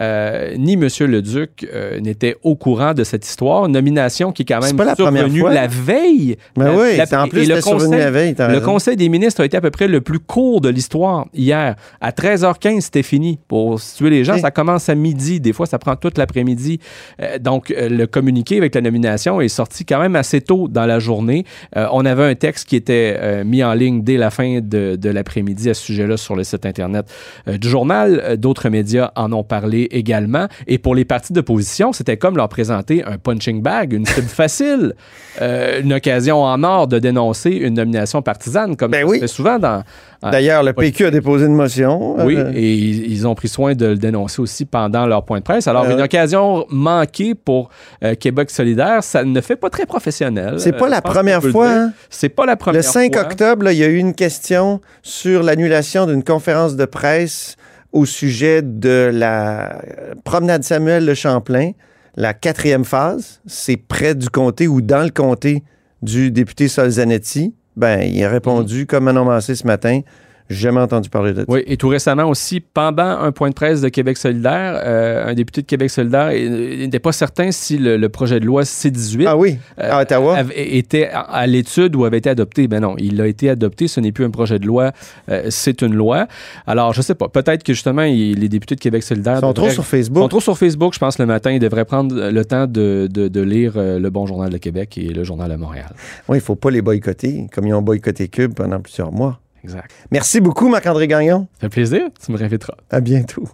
euh, 0.00 0.54
ni 0.58 0.74
M. 0.74 0.88
Leduc 1.06 1.66
euh, 1.72 2.00
n'étaient 2.00 2.36
au 2.42 2.54
courant 2.54 2.92
de 2.92 3.02
cette 3.02 3.24
histoire. 3.26 3.64
Une 3.66 3.72
nomination 3.72 4.30
qui 4.30 4.42
est 4.42 4.44
quand 4.44 4.60
même 4.60 4.76
pas 4.76 4.84
la 4.84 4.94
première 4.94 5.22
survenue 5.22 5.40
fois. 5.40 5.54
la 5.54 5.66
veille. 5.68 6.36
Ben 6.54 6.64
La- 6.66 6.74
oui, 6.76 6.96
la- 6.98 7.22
en 7.22 7.28
plus, 7.28 7.48
le 7.48 7.62
conseil- 7.62 7.90
la 7.98 8.10
veille, 8.10 8.34
Le. 8.38 8.60
Conseil 8.60 8.96
des 8.96 9.08
ministres 9.08 9.40
a 9.40 9.46
été 9.46 9.56
à 9.56 9.60
peu 9.62 9.70
près 9.70 9.88
le 9.88 10.00
plus 10.02 10.18
court 10.18 10.60
de 10.60 10.68
l'histoire 10.68 11.26
hier. 11.32 11.76
À 12.02 12.10
13h15, 12.10 12.80
c'était 12.82 13.02
fini. 13.02 13.38
Pour 13.48 13.80
situer 13.80 14.10
les 14.10 14.22
gens, 14.24 14.36
ça 14.38 14.50
commence 14.50 14.88
à 14.90 14.94
midi. 14.94 15.40
Des 15.40 15.52
fois, 15.54 15.64
ça 15.66 15.78
prend 15.78 15.96
toute 15.96 16.18
l'après-midi. 16.18 16.78
Euh, 17.22 17.38
donc, 17.38 17.72
le 17.76 18.04
communiqué 18.06 18.45
avec 18.54 18.74
la 18.74 18.80
nomination 18.80 19.40
est 19.40 19.48
sorti 19.48 19.84
quand 19.84 19.98
même 19.98 20.16
assez 20.16 20.40
tôt 20.40 20.68
dans 20.68 20.86
la 20.86 20.98
journée. 20.98 21.44
Euh, 21.76 21.86
on 21.92 22.04
avait 22.04 22.24
un 22.24 22.34
texte 22.34 22.68
qui 22.68 22.76
était 22.76 23.16
euh, 23.18 23.44
mis 23.44 23.64
en 23.64 23.72
ligne 23.74 24.02
dès 24.02 24.16
la 24.16 24.30
fin 24.30 24.60
de, 24.60 24.96
de 24.96 25.10
l'après-midi 25.10 25.70
à 25.70 25.74
ce 25.74 25.82
sujet-là 25.82 26.16
sur 26.16 26.36
le 26.36 26.44
site 26.44 26.66
Internet 26.66 27.06
euh, 27.48 27.58
du 27.58 27.68
journal. 27.68 28.36
D'autres 28.38 28.68
médias 28.68 29.10
en 29.16 29.32
ont 29.32 29.44
parlé 29.44 29.88
également. 29.90 30.46
Et 30.66 30.78
pour 30.78 30.94
les 30.94 31.04
partis 31.04 31.32
d'opposition, 31.32 31.92
c'était 31.92 32.16
comme 32.16 32.36
leur 32.36 32.48
présenter 32.48 33.04
un 33.04 33.18
punching 33.18 33.62
bag, 33.62 33.92
une 33.92 34.06
cible 34.06 34.26
facile, 34.28 34.94
une 35.40 35.92
occasion 35.92 36.42
en 36.42 36.62
or 36.62 36.86
de 36.86 36.98
dénoncer 36.98 37.50
une 37.50 37.74
nomination 37.74 38.22
partisane, 38.22 38.76
comme 38.76 38.92
ça 38.92 39.00
se 39.00 39.18
fait 39.18 39.26
souvent 39.26 39.58
dans... 39.58 39.82
Ben 40.22 40.30
D'ailleurs, 40.30 40.62
le 40.62 40.72
PQ 40.72 41.06
a 41.06 41.10
déposé 41.10 41.46
une 41.46 41.54
motion. 41.54 42.16
oui, 42.24 42.38
et 42.54 42.72
ils, 42.72 43.12
ils 43.12 43.26
ont 43.26 43.34
pris 43.34 43.48
soin 43.48 43.74
de 43.74 43.86
le 43.86 43.96
dénoncer 43.96 44.40
aussi 44.40 44.64
pendant 44.64 45.06
leur 45.06 45.24
point 45.24 45.38
de 45.38 45.44
presse. 45.44 45.68
Alors, 45.68 45.86
Euh, 45.86 45.94
une 45.96 46.02
occasion 46.02 46.66
manquée 46.70 47.34
pour 47.34 47.70
euh, 48.02 48.14
Québec 48.14 48.35
solidaire, 48.48 49.02
ça 49.02 49.24
ne 49.24 49.40
fait 49.40 49.56
pas 49.56 49.70
très 49.70 49.86
professionnel. 49.86 50.56
C'est 50.58 50.72
pas 50.72 50.86
Euh, 50.86 50.90
la 50.90 51.02
première 51.02 51.40
le 51.40 51.50
fois, 51.50 51.70
hein? 51.70 51.92
C'est 52.10 52.28
pas 52.28 52.46
la 52.46 52.56
première 52.56 52.80
Le 52.80 52.82
5 52.82 53.14
fois. 53.14 53.22
octobre, 53.24 53.64
là, 53.64 53.72
il 53.72 53.78
y 53.78 53.84
a 53.84 53.88
eu 53.88 53.96
une 53.96 54.14
question 54.14 54.80
sur 55.02 55.42
l'annulation 55.42 56.06
d'une 56.06 56.22
conférence 56.24 56.76
de 56.76 56.84
presse 56.84 57.56
au 57.92 58.04
sujet 58.04 58.62
de 58.62 59.10
la 59.12 59.76
euh, 59.76 60.14
promenade 60.24 60.62
Samuel 60.64 61.06
de 61.06 61.14
Champlain, 61.14 61.72
la 62.16 62.34
quatrième 62.34 62.84
phase. 62.84 63.40
C'est 63.46 63.76
près 63.76 64.14
du 64.14 64.28
comté 64.28 64.68
ou 64.68 64.80
dans 64.82 65.02
le 65.02 65.10
comté 65.10 65.62
du 66.02 66.30
député 66.30 66.68
Solzanetti. 66.68 67.54
Ben, 67.76 68.00
il 68.02 68.22
a 68.24 68.28
répondu, 68.28 68.82
Mm. 68.82 68.86
comme 68.86 69.04
Manon 69.04 69.24
Massé 69.24 69.54
ce 69.54 69.66
matin, 69.66 70.00
jamais 70.48 70.80
entendu 70.80 71.08
parler 71.08 71.32
de 71.32 71.40
ça. 71.40 71.44
Oui, 71.48 71.62
et 71.66 71.76
tout 71.76 71.88
récemment 71.88 72.24
aussi, 72.24 72.60
pendant 72.60 73.02
un 73.20 73.32
point 73.32 73.48
de 73.50 73.54
presse 73.54 73.80
de 73.80 73.88
Québec 73.88 74.16
solidaire, 74.16 74.80
euh, 74.84 75.26
un 75.26 75.34
député 75.34 75.62
de 75.62 75.66
Québec 75.66 75.90
solidaire 75.90 76.28
n'était 76.28 76.98
pas 76.98 77.12
certain 77.12 77.50
si 77.50 77.78
le, 77.78 77.96
le 77.96 78.08
projet 78.08 78.40
de 78.40 78.44
loi 78.46 78.64
C-18 78.64 79.24
Ah 79.26 79.36
oui, 79.36 79.58
à 79.78 80.00
Ottawa. 80.00 80.36
avait- 80.36 80.76
était 80.76 81.08
à, 81.08 81.20
à 81.20 81.46
l'étude 81.46 81.96
ou 81.96 82.04
avait 82.04 82.18
été 82.18 82.30
adopté. 82.30 82.68
Ben 82.68 82.80
non, 82.80 82.94
il 82.98 83.20
a 83.20 83.26
été 83.26 83.48
adopté, 83.50 83.88
ce 83.88 84.00
n'est 84.00 84.12
plus 84.12 84.24
un 84.24 84.30
projet 84.30 84.58
de 84.58 84.66
loi, 84.66 84.92
euh, 85.30 85.46
c'est 85.50 85.82
une 85.82 85.94
loi. 85.94 86.26
Alors, 86.66 86.92
je 86.92 87.02
sais 87.02 87.14
pas, 87.14 87.28
peut-être 87.28 87.62
que 87.62 87.72
justement, 87.72 88.02
il- 88.02 88.38
les 88.38 88.48
députés 88.48 88.74
de 88.74 88.80
Québec 88.80 89.02
solidaire... 89.02 89.36
Ils 89.38 89.40
sont 89.40 89.52
trop 89.52 89.70
sur 89.70 89.84
Facebook. 89.86 90.22
sont 90.22 90.28
trop 90.28 90.40
sur 90.40 90.56
Facebook, 90.58 90.94
je 90.94 90.98
pense, 90.98 91.18
le 91.18 91.26
matin. 91.26 91.50
Ils 91.52 91.58
devraient 91.60 91.84
prendre 91.84 92.14
le 92.30 92.44
temps 92.44 92.66
de, 92.66 93.08
de- 93.10 93.28
de 93.28 93.40
lire 93.40 93.72
euh, 93.76 93.98
le 93.98 94.10
Bon 94.10 94.26
Journal 94.26 94.50
de 94.50 94.58
Québec 94.58 94.96
et 94.98 95.08
le 95.08 95.24
Journal 95.24 95.50
de 95.50 95.56
Montréal. 95.56 95.88
Oui, 96.28 96.38
il 96.38 96.40
faut 96.40 96.54
pas 96.56 96.70
les 96.70 96.82
boycotter, 96.82 97.46
comme 97.52 97.66
ils 97.66 97.74
ont 97.74 97.82
boycotté 97.82 98.28
Cube 98.28 98.54
pendant 98.54 98.80
plusieurs 98.80 99.12
mois. 99.12 99.40
Exact. 99.66 99.90
Merci 100.12 100.40
beaucoup, 100.40 100.68
Marc-André 100.68 101.08
Gagnon. 101.08 101.48
Ça 101.54 101.62
fait 101.62 101.70
plaisir. 101.70 102.02
Tu 102.24 102.30
me 102.30 102.38
réinviteras. 102.38 102.76
À 102.88 103.00
bientôt. 103.00 103.48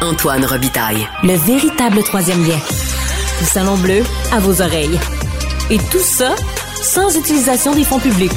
Antoine 0.00 0.46
Robitaille. 0.46 1.06
Le 1.24 1.34
véritable 1.34 2.02
troisième 2.04 2.42
lien. 2.42 2.56
Du 3.38 3.44
Salon 3.44 3.76
Bleu 3.76 4.00
à 4.32 4.40
vos 4.40 4.62
oreilles. 4.62 4.98
Et 5.70 5.76
tout 5.76 5.98
ça 5.98 6.34
sans 6.76 7.14
utilisation 7.18 7.74
des 7.74 7.84
fonds 7.84 7.98
publics. 7.98 8.32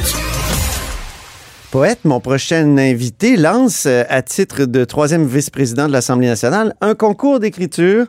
Poète, 1.70 2.00
mon 2.04 2.20
prochain 2.20 2.76
invité, 2.76 3.38
lance, 3.38 3.86
euh, 3.86 4.04
à 4.10 4.20
titre 4.20 4.66
de 4.66 4.84
troisième 4.84 5.26
vice-président 5.26 5.86
de 5.86 5.92
l'Assemblée 5.92 6.26
nationale, 6.26 6.74
un 6.82 6.94
concours 6.94 7.40
d'écriture. 7.40 8.08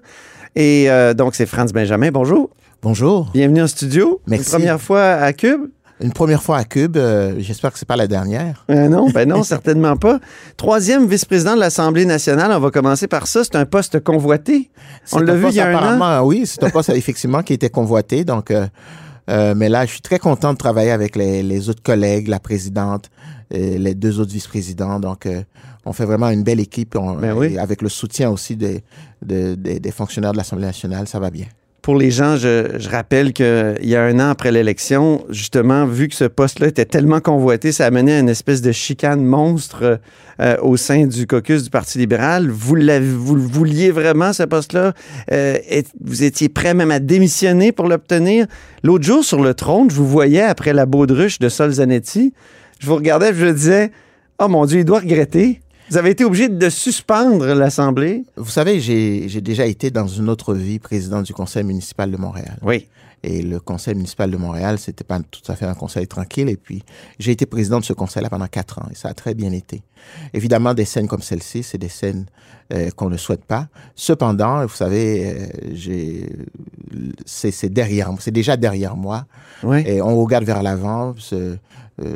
Et 0.58 0.92
euh, 0.92 1.14
donc, 1.14 1.36
c'est 1.36 1.46
Franz 1.46 1.72
Benjamin. 1.72 2.12
Bonjour. 2.12 2.50
Bonjour. 2.82 3.30
Bienvenue 3.34 3.62
en 3.62 3.68
studio. 3.68 4.20
Merci. 4.28 4.48
Une 4.48 4.52
première 4.52 4.82
fois 4.82 5.14
à 5.14 5.32
Cube. 5.32 5.70
Une 6.02 6.12
première 6.12 6.42
fois 6.44 6.58
à 6.58 6.64
Cube. 6.66 6.98
euh, 6.98 7.36
J'espère 7.40 7.72
que 7.72 7.80
c'est 7.80 7.88
pas 7.88 7.96
la 7.96 8.08
dernière. 8.08 8.66
Euh, 8.70 8.88
non, 8.90 9.10
ben 9.10 9.28
non, 9.30 9.44
certainement 9.44 9.96
pas. 9.96 10.20
Troisième 10.58 11.08
vice-président 11.08 11.56
de 11.56 11.60
l'Assemblée 11.60 12.06
nationale, 12.06 12.52
on 12.52 12.60
va 12.60 12.72
commencer 12.72 13.08
par 13.08 13.28
ça. 13.28 13.44
C'est 13.44 13.56
un 13.56 13.66
poste 13.66 14.00
convoité. 14.02 14.70
On 15.12 15.20
l'a 15.20 15.36
vu 15.36 15.48
il 15.50 15.56
y 15.56 15.60
a 15.62 15.68
un 15.68 15.74
an. 15.74 15.78
apparemment, 15.78 16.22
Oui, 16.28 16.46
c'est 16.46 16.64
un 16.64 16.70
poste 16.70 16.90
effectivement 16.96 17.42
qui 17.44 17.54
était 17.54 17.70
convoité. 17.70 18.26
Donc, 18.26 18.52
euh, 18.52 18.66
euh, 19.30 19.54
mais 19.56 19.70
là, 19.70 19.86
je 19.86 19.92
suis 19.92 20.02
très 20.02 20.20
content 20.20 20.52
de 20.54 20.58
travailler 20.58 20.92
avec 20.92 21.16
les, 21.16 21.44
les 21.44 21.70
autres 21.70 21.84
collègues, 21.84 22.28
la 22.28 22.40
présidente, 22.40 23.10
et 23.52 23.78
les 23.78 23.94
deux 23.96 24.20
autres 24.20 24.32
vice-présidents. 24.34 25.00
Donc, 25.00 25.26
euh, 25.26 25.44
on 25.86 25.94
fait 25.94 26.06
vraiment 26.06 26.30
une 26.30 26.44
belle 26.44 26.60
équipe. 26.60 26.96
On- 26.98 27.14
Ben 27.16 27.34
oui. 27.38 27.58
avec 27.58 27.82
le 27.82 27.88
soutien 27.90 28.30
aussi 28.30 28.56
des, 28.58 28.84
des, 29.22 29.56
des- 29.56 29.80
des 29.80 29.92
fonctionnaires 29.92 30.32
de 30.34 30.38
l'Assemblée 30.38 30.66
nationale, 30.66 31.08
ça 31.08 31.20
va 31.20 31.30
bien. 31.30 31.46
Pour 31.84 31.98
les 31.98 32.12
gens, 32.12 32.38
je, 32.38 32.78
je 32.80 32.88
rappelle 32.88 33.34
qu'il 33.34 33.76
y 33.82 33.98
a 33.98 34.04
un 34.04 34.18
an 34.22 34.30
après 34.30 34.54
l'élection, 34.54 35.26
justement, 35.30 35.86
vu 35.86 36.08
que 36.08 36.16
ce 36.16 36.24
poste-là 36.24 36.68
était 36.68 36.86
tellement 36.86 37.20
convoité, 37.20 37.74
ça 37.74 37.86
a 37.86 37.92
mené 37.92 38.14
à 38.14 38.20
une 38.20 38.30
espèce 38.30 38.62
de 38.62 38.72
chicane 38.72 39.22
monstre 39.26 40.00
euh, 40.40 40.56
au 40.62 40.78
sein 40.78 41.08
du 41.08 41.28
caucus 41.28 41.62
du 41.66 41.70
Parti 41.70 41.98
libéral. 41.98 42.50
Vous, 42.50 42.78
vous 42.78 43.38
vouliez 43.38 43.92
vraiment, 43.92 44.32
ce 44.32 44.44
poste-là? 44.44 44.94
Euh, 45.34 45.58
vous 46.00 46.24
étiez 46.24 46.48
prêt 46.48 46.74
même 46.74 46.90
à 46.90 47.00
démissionner 47.00 47.74
pour 47.74 47.90
l'obtenir? 47.90 48.48
L'autre 48.82 49.04
jour, 49.04 49.26
sur 49.26 49.42
le 49.42 49.54
trône, 49.54 49.90
je 49.90 49.96
vous 49.96 50.08
voyais 50.08 50.44
après 50.44 50.72
la 50.72 50.86
baudruche 50.86 51.40
de 51.40 51.50
Sol 51.50 51.74
Zanetti. 51.74 52.34
Je 52.80 52.88
vous 52.88 52.96
regardais 52.96 53.32
et 53.32 53.34
je 53.34 53.48
disais, 53.48 53.92
oh 54.40 54.48
mon 54.48 54.66
Dieu, 54.66 54.80
il 54.80 54.86
doit 54.86 55.00
regretter. 55.00 55.60
Vous 55.94 56.00
avez 56.00 56.10
été 56.10 56.26
obligé 56.26 56.50
de 56.50 56.70
suspendre 56.72 57.46
l'Assemblée. 57.54 58.24
Vous 58.36 58.50
savez, 58.50 58.80
j'ai 58.80 59.42
déjà 59.42 59.68
été 59.68 59.92
dans 59.92 60.08
une 60.08 60.28
autre 60.28 60.56
vie 60.56 60.80
président 60.80 61.22
du 61.22 61.36
conseil 61.36 61.64
municipal 61.64 62.10
de 62.10 62.18
Montréal. 62.18 62.58
Oui. 62.64 62.88
Et 63.22 63.44
le 63.44 63.60
conseil 63.60 63.94
municipal 63.94 64.32
de 64.32 64.38
Montréal, 64.38 64.80
c'était 64.80 65.04
pas 65.04 65.20
tout 65.20 65.52
à 65.52 65.56
fait 65.56 65.68
un 65.68 65.76
conseil 65.76 66.08
tranquille. 66.08 66.50
Et 66.50 66.58
puis, 66.58 66.82
j'ai 67.20 67.32
été 67.32 67.46
président 67.46 67.80
de 67.80 67.86
ce 67.86 67.94
conseil-là 67.94 68.32
pendant 68.32 68.48
quatre 68.48 68.80
ans 68.80 68.88
et 68.90 68.96
ça 68.96 69.10
a 69.10 69.14
très 69.14 69.36
bien 69.36 69.52
été. 69.52 69.84
Évidemment, 70.34 70.74
des 70.74 70.86
scènes 70.86 71.08
comme 71.08 71.22
celle-ci, 71.22 71.62
c'est 71.62 71.78
des 71.78 71.90
scènes 71.90 72.26
euh, 72.74 72.90
qu'on 72.96 73.10
ne 73.10 73.18
souhaite 73.18 73.46
pas. 73.46 73.68
Cependant, 73.96 74.66
vous 74.66 74.76
savez, 74.76 75.36
euh, 75.36 76.28
c'est 77.26 77.70
derrière, 77.70 78.10
c'est 78.20 78.32
déjà 78.32 78.58
derrière 78.58 78.96
moi. 78.96 79.26
Oui. 79.64 79.84
Et 79.86 80.02
on 80.02 80.22
regarde 80.22 80.44
vers 80.44 80.64
l'avant. 80.64 81.14
euh, 81.34 81.56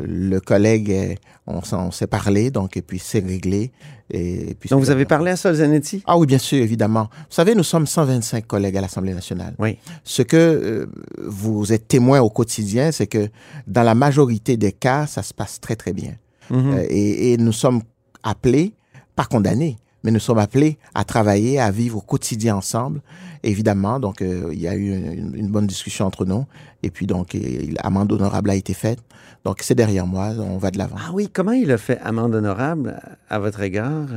le 0.07 0.39
collègue, 0.39 1.17
on, 1.45 1.91
s'est 1.91 2.07
parlé, 2.07 2.49
donc 2.49 2.77
et 2.77 2.81
puis 2.81 2.99
c'est 2.99 3.23
réglé. 3.25 3.71
Et, 4.09 4.55
puis 4.59 4.69
Donc, 4.69 4.79
vous 4.79 4.89
avez 4.89 5.05
parlé 5.05 5.31
à 5.31 5.35
Sol 5.35 5.55
Zanetti? 5.55 6.01
ah 6.07 6.17
oui, 6.17 6.25
bien 6.25 6.37
sûr, 6.37 6.61
évidemment. 6.63 7.09
Vous 7.11 7.35
savez, 7.35 7.55
nous 7.55 7.63
sommes 7.63 7.85
125 7.85 8.47
collègues 8.47 8.77
à 8.77 8.81
l'Assemblée 8.81 9.13
nationale. 9.13 9.53
Oui. 9.59 9.77
Ce 10.03 10.21
que 10.21 10.37
euh, 10.37 10.85
vous 11.23 11.73
êtes 11.73 11.87
témoin 11.87 12.21
au 12.21 12.29
quotidien, 12.29 12.91
c'est 12.91 13.07
que 13.07 13.29
dans 13.67 13.83
la 13.83 13.95
majorité 13.95 14.55
des 14.57 14.71
cas, 14.71 15.07
ça 15.07 15.23
se 15.23 15.33
passe 15.33 15.59
très, 15.59 15.75
très 15.75 15.93
bien. 15.93 16.13
Euh, 16.51 16.85
et, 16.89 17.33
et 17.33 17.37
nous 17.37 17.51
sommes 17.51 17.81
appelés, 18.23 18.73
pas 19.15 19.25
condamnés, 19.25 19.77
mais 20.07 20.13
nous 20.13 20.21
sommes 20.21 20.37
appelés 20.37 20.77
à 20.95 21.03
travailler, 21.03 21.59
à 21.59 21.69
vivre 21.69 21.97
au 21.97 22.01
quotidien 22.01 22.55
ensemble. 22.55 23.01
Évidemment, 23.43 23.99
donc 23.99 24.21
euh, 24.21 24.51
il 24.53 24.61
y 24.61 24.67
a 24.69 24.73
eu 24.73 24.87
une, 24.95 25.35
une 25.35 25.49
bonne 25.49 25.67
discussion 25.67 26.05
entre 26.05 26.23
nous. 26.23 26.45
Et 26.81 26.89
puis 26.91 27.05
donc, 27.05 27.35
et- 27.35 27.73
l'amende 27.83 28.09
honorable 28.13 28.49
a 28.49 28.55
été 28.55 28.73
faite. 28.73 28.99
Donc 29.43 29.57
c'est 29.63 29.75
derrière 29.75 30.07
moi, 30.07 30.29
on 30.39 30.57
va 30.57 30.71
de 30.71 30.77
l'avant. 30.77 30.95
Ah 30.97 31.09
oui, 31.13 31.27
comment 31.31 31.51
il 31.51 31.69
a 31.73 31.77
fait 31.77 31.99
amende 31.99 32.35
honorable 32.35 32.97
à, 33.29 33.35
à 33.35 33.39
votre 33.39 33.59
égard? 33.59 34.07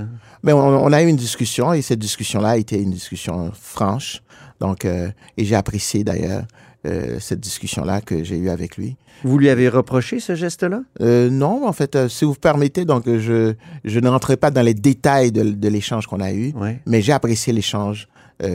Mais 0.45 0.53
on, 0.53 0.61
on 0.61 0.93
a 0.93 1.03
eu 1.03 1.09
une 1.09 1.17
discussion 1.17 1.73
et 1.73 1.83
cette 1.83 1.99
discussion-là 1.99 2.51
a 2.51 2.57
été 2.57 2.81
une 2.81 2.93
discussion 2.93 3.51
franche. 3.53 4.23
Donc, 4.61 4.85
euh, 4.85 5.11
et 5.37 5.45
j'ai 5.45 5.57
apprécié 5.57 6.05
d'ailleurs 6.05 6.45
euh, 6.87 7.19
cette 7.21 7.41
discussion-là 7.41 8.01
que 8.01 8.25
j'ai 8.25 8.37
eue 8.39 8.49
avec 8.51 8.77
lui. 8.77 8.97
Vous 9.23 9.37
lui 9.39 9.51
avez 9.51 9.69
reproché 9.69 10.19
ce 10.21 10.35
geste-là? 10.35 10.83
Euh, 11.01 11.29
non, 11.31 11.67
en 11.67 11.73
fait, 11.73 11.95
euh, 11.97 12.09
si 12.09 12.25
vous 12.25 12.35
permettez, 12.35 12.85
donc 12.85 13.05
je, 13.07 13.55
je 13.85 14.01
ne 14.01 14.09
rentrerai 14.09 14.37
pas 14.39 14.51
dans 14.51 14.63
les 14.63 14.75
détails 14.75 15.31
de, 15.33 15.43
de 15.43 15.69
l'échange 15.69 16.07
qu'on 16.07 16.21
a 16.21 16.33
eu, 16.33 16.53
Ouais. 16.57 16.81
mais 16.87 17.03
j'ai 17.03 17.13
apprécié 17.13 17.53
l'échange 17.53 18.09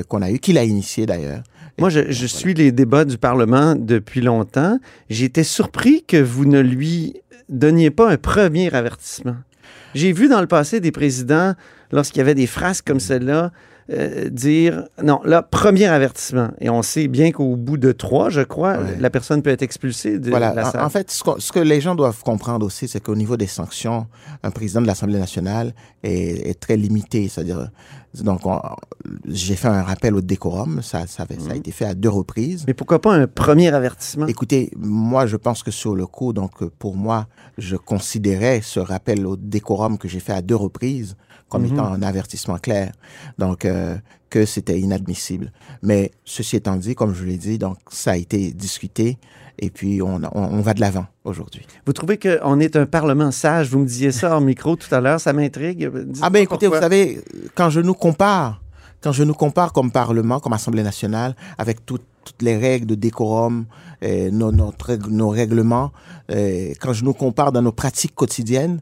qu'on 0.08 0.24
a 0.24 0.32
eu, 0.32 0.40
qu'il 0.40 0.58
a 0.58 0.64
initié 0.64 1.06
d'ailleurs. 1.06 1.44
Moi, 1.78 1.90
je, 1.92 2.10
je 2.12 2.26
suis 2.26 2.56
les 2.56 2.72
débats 2.72 3.06
du 3.06 3.20
Parlement 3.20 3.76
depuis 3.76 4.20
longtemps. 4.22 4.80
Été 5.12 5.44
surpris 5.44 6.04
que 6.08 6.18
vous 6.18 6.46
ne 6.46 6.60
lui 6.60 7.14
donniez 7.50 7.92
pas 7.92 8.10
un 8.12 8.18
premier 8.18 8.74
avertissement. 8.74 9.36
J'ai 9.94 10.12
vu 10.12 10.28
dans 10.28 10.42
le 10.42 10.48
passé 10.48 10.80
des 10.80 10.92
présidents, 10.92 11.54
lorsqu'il 11.92 12.18
y 12.18 12.22
avait 12.22 12.34
des 12.34 12.48
phrases 12.48 12.82
comme 12.82 13.00
celle-là, 13.00 13.52
euh, 13.92 14.30
dire 14.30 14.86
non, 15.04 15.22
là, 15.26 15.42
premier 15.44 15.86
avertissement. 15.86 16.50
Et 16.60 16.70
on 16.70 16.82
sait 16.82 17.08
bien 17.08 17.32
qu'au 17.32 17.56
bout 17.56 17.78
de 17.78 17.92
trois, 17.92 18.30
je 18.30 18.42
crois, 18.42 18.78
Ouais. 18.80 18.98
la 19.00 19.10
personne 19.10 19.42
peut 19.42 19.52
être 19.52 19.62
expulsée 19.62 20.18
de 20.20 20.30
Voilà. 20.30 20.54
la 20.54 20.68
En- 20.68 20.72
salle. 20.72 20.84
En, 20.84 20.90
fait, 20.90 21.12
ce, 21.12 21.52
que 21.52 21.60
les 21.60 21.82
gens 21.82 21.94
doivent 21.96 22.22
comprendre 22.24 22.66
aussi, 22.66 22.88
c'est 22.88 23.00
qu'au 23.00 23.16
niveau 23.16 23.38
des 23.38 23.48
sanctions, 23.48 24.08
un 24.44 24.52
président 24.52 24.82
de 24.82 24.88
l'Assemblée 24.88 25.20
nationale 25.20 25.74
est, 26.04 26.50
est 26.50 26.60
très 26.60 26.78
limité. 26.78 27.28
C'est-à-dire, 27.30 27.70
donc, 28.22 28.46
on- 28.46 28.60
j'ai 29.28 29.56
fait 29.56 29.68
un 29.68 29.84
rappel 29.84 30.16
au 30.16 30.22
décorum. 30.22 30.82
Ça, 30.82 31.06
ça, 31.06 31.24
avait- 31.24 31.40
ça 31.40 31.52
a 31.52 31.56
été 31.56 31.72
fait 31.72 31.86
à 31.86 31.94
deux 31.94 32.10
reprises. 32.10 32.64
Mais 32.66 32.74
pourquoi 32.74 33.00
pas 33.02 33.14
un 33.14 33.28
premier 33.28 33.68
avertissement? 33.74 34.26
Écoutez, 34.26 34.72
moi, 34.78 35.28
je 35.28 35.36
pense 35.38 35.62
que 35.62 35.70
sur 35.72 35.96
le 35.96 36.08
coup, 36.08 36.34
donc, 36.34 36.64
pour 36.80 36.96
moi, 36.96 37.28
je 37.60 37.76
considérais 37.76 38.62
ce 38.64 38.80
rappel 38.80 39.28
au 39.28 39.36
décorum 39.36 39.98
que 40.00 40.08
j'ai 40.08 40.20
fait 40.20 40.34
à 40.34 40.42
deux 40.42 40.56
reprises 40.56 41.16
comme 41.50 41.64
Mhm. 41.64 41.74
étant 41.74 41.86
un 41.94 42.02
avertissement 42.02 42.58
clair. 42.58 42.92
Donc, 43.38 43.66
euh, 43.66 43.96
que 44.30 44.46
c'était 44.46 44.80
inadmissible. 44.80 45.52
Mais 45.82 46.12
ceci 46.26 46.56
étant 46.58 46.76
dit, 46.76 46.96
comme 46.96 47.14
je 47.14 47.24
l'ai 47.24 47.38
dit, 47.38 47.58
donc, 47.58 47.78
ça 47.90 48.12
a 48.12 48.18
été 48.18 48.52
discuté 48.52 49.18
et 49.58 49.70
puis 49.70 50.02
on, 50.02 50.16
on, 50.24 50.30
on 50.34 50.62
va 50.62 50.74
de 50.74 50.82
l'avant 50.82 51.06
aujourd'hui. 51.24 51.66
Vous 51.86 51.94
trouvez 51.94 52.18
qu'on 52.18 52.60
est 52.60 52.76
un 52.76 52.86
Parlement 52.86 53.32
sage? 53.32 53.70
Vous 53.70 53.80
me 53.80 53.86
disiez 53.86 54.12
ça 54.12 54.36
en 54.38 54.42
micro 54.42 54.76
tout 54.76 54.94
à 54.94 55.00
l'heure, 55.00 55.22
ça 55.22 55.32
m'intrigue. 55.32 55.90
Ah 56.22 56.30
ben 56.30 56.42
écoutez, 56.42 56.66
pourquoi. 56.66 56.80
vous 56.80 56.84
savez, 56.84 57.22
quand 57.54 57.70
je 57.70 57.80
nous 57.80 57.94
compare, 57.94 58.62
quand 59.06 59.12
je 59.12 59.24
nous 59.24 59.36
compare 59.36 59.72
comme 59.72 59.92
Parlement, 59.92 60.40
comme 60.40 60.54
Assemblée 60.54 60.82
nationale, 60.82 61.36
avec 61.60 61.86
tout- 61.86 62.00
toutes 62.24 62.42
les 62.42 62.58
règles 62.58 62.88
de 62.88 62.96
décorum, 62.96 63.66
euh, 64.04 64.32
nos, 64.32 64.52
notre 64.52 64.84
règle- 64.88 65.12
nos 65.12 65.30
règlements, 65.30 65.92
euh, 66.32 66.74
quand 66.82 66.92
je 66.92 67.04
nous 67.06 67.14
compare 67.14 67.52
dans 67.52 67.62
nos 67.62 67.72
pratiques 67.72 68.16
quotidiennes, 68.16 68.80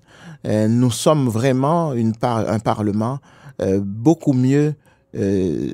euh, 0.47 0.69
nous 0.69 0.91
sommes 0.91 1.27
vraiment 1.27 1.91
une 1.93 2.15
par- 2.15 2.49
un 2.49 2.59
Parlement 2.59 3.19
euh, 3.61 3.81
beaucoup 3.83 4.31
mieux, 4.31 4.75
euh, 5.15 5.71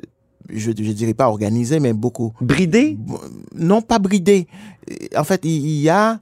je 0.48 0.70
ne 0.70 0.92
dirais 1.00 1.14
pas 1.14 1.28
organisé, 1.28 1.78
mais 1.78 1.92
beaucoup... 1.92 2.32
Bridé? 2.40 2.98
Non, 3.54 3.82
pas 3.82 4.00
bridé. 4.00 4.48
En 5.16 5.22
fait, 5.22 5.44
il 5.44 5.80
y 5.80 5.88
a 5.88 6.18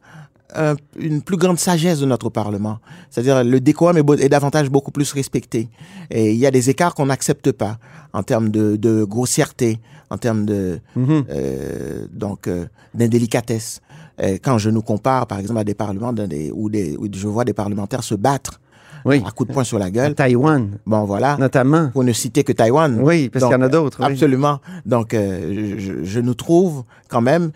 un- 0.54 0.76
une 0.98 1.22
plus 1.22 1.36
grande 1.36 1.58
sagesse 1.58 2.00
de 2.00 2.06
notre 2.06 2.30
Parlement. 2.30 2.78
C'est-à-dire 3.10 3.44
le 3.44 3.60
décorum 3.60 3.96
est, 3.98 4.20
est 4.24 4.28
davantage 4.28 4.70
beaucoup 4.70 4.90
plus 4.90 5.12
respecté. 5.12 5.68
Et 6.10 6.30
il 6.32 6.36
y 6.38 6.46
a 6.46 6.50
des 6.50 6.70
écarts 6.70 6.94
qu'on 6.94 7.06
n'accepte 7.06 7.52
pas 7.52 7.78
en 8.12 8.22
termes 8.22 8.48
de, 8.48 8.76
de 8.76 9.04
grossièreté, 9.04 9.78
en 10.10 10.16
termes 10.18 10.46
de 10.46 10.80
Mhm. 10.96 11.24
euh, 11.30 12.06
donc 12.12 12.48
euh, 12.48 12.64
d'indélicatesse. 12.94 13.80
Euh, 14.20 14.36
quand 14.42 14.58
je 14.58 14.70
nous 14.70 14.82
compare, 14.82 15.26
par 15.26 15.38
exemple, 15.38 15.60
à 15.60 15.64
des 15.64 15.74
parlements 15.74 16.12
dans 16.12 16.26
des, 16.26 16.50
où, 16.52 16.68
des, 16.68 16.96
où 16.96 17.06
je 17.12 17.28
vois 17.28 17.44
des 17.44 17.52
parlementaires 17.52 18.02
se 18.02 18.14
battre 18.16 18.60
Oui. 19.04 19.22
à 19.24 19.30
coups 19.30 19.48
de 19.48 19.54
poing 19.54 19.62
sur 19.64 19.78
la 19.78 19.90
gueule. 19.90 20.14
Taïwan, 20.14 20.78
Bon, 20.86 21.04
voilà. 21.04 21.36
notamment. 21.38 21.90
Pour 21.90 22.02
ne 22.04 22.12
citer 22.12 22.42
que 22.42 22.52
Taïwan. 22.52 22.98
Oui, 23.00 23.28
parce 23.28 23.44
qu'il 23.44 23.52
y 23.52 23.56
en 23.56 23.62
a 23.62 23.68
d'autres. 23.68 23.98
oui. 24.00 24.06
Absolument. 24.12 24.58
Donc, 24.86 25.14
euh, 25.14 25.74
je, 25.78 26.02
je 26.04 26.20
nous 26.20 26.34
trouve 26.34 26.82
quand 27.08 27.20
même, 27.20 27.52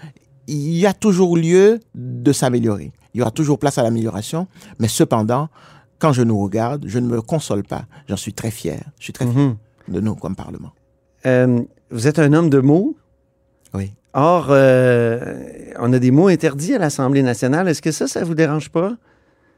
il 0.46 0.76
y 0.78 0.86
a 0.86 0.92
toujours 0.92 1.36
lieu 1.36 1.80
de 1.94 2.32
s'améliorer. 2.32 2.92
Il 3.14 3.18
y 3.18 3.22
aura 3.22 3.30
toujours 3.30 3.58
place 3.58 3.78
à 3.78 3.82
l'amélioration. 3.82 4.46
Mais 4.78 4.88
cependant, 4.88 5.48
quand 5.98 6.12
je 6.12 6.22
nous 6.22 6.40
regarde, 6.42 6.84
je 6.86 6.98
ne 6.98 7.06
me 7.06 7.20
console 7.20 7.62
pas. 7.62 7.84
J'en 8.08 8.16
suis 8.16 8.32
très 8.32 8.50
fier. 8.50 8.80
Je 8.98 9.04
suis 9.04 9.12
très 9.12 9.26
fier 9.26 9.36
Mhm. 9.36 9.56
de 9.94 10.00
nous 10.00 10.14
comme 10.14 10.34
Parlement. 10.34 10.72
Euh, 11.26 11.60
vous 11.90 12.06
êtes 12.08 12.18
un 12.18 12.32
homme 12.32 12.50
de 12.50 12.58
mots. 12.58 12.96
Oui. 13.74 13.92
Or, 14.14 14.48
euh, 14.50 15.34
on 15.78 15.92
a 15.92 15.98
des 15.98 16.10
mots 16.10 16.28
interdits 16.28 16.74
à 16.74 16.78
l'Assemblée 16.78 17.22
nationale. 17.22 17.68
Est-ce 17.68 17.80
que 17.82 17.92
ça, 17.92 18.06
ça 18.08 18.24
vous 18.24 18.34
dérange 18.34 18.68
pas? 18.70 18.96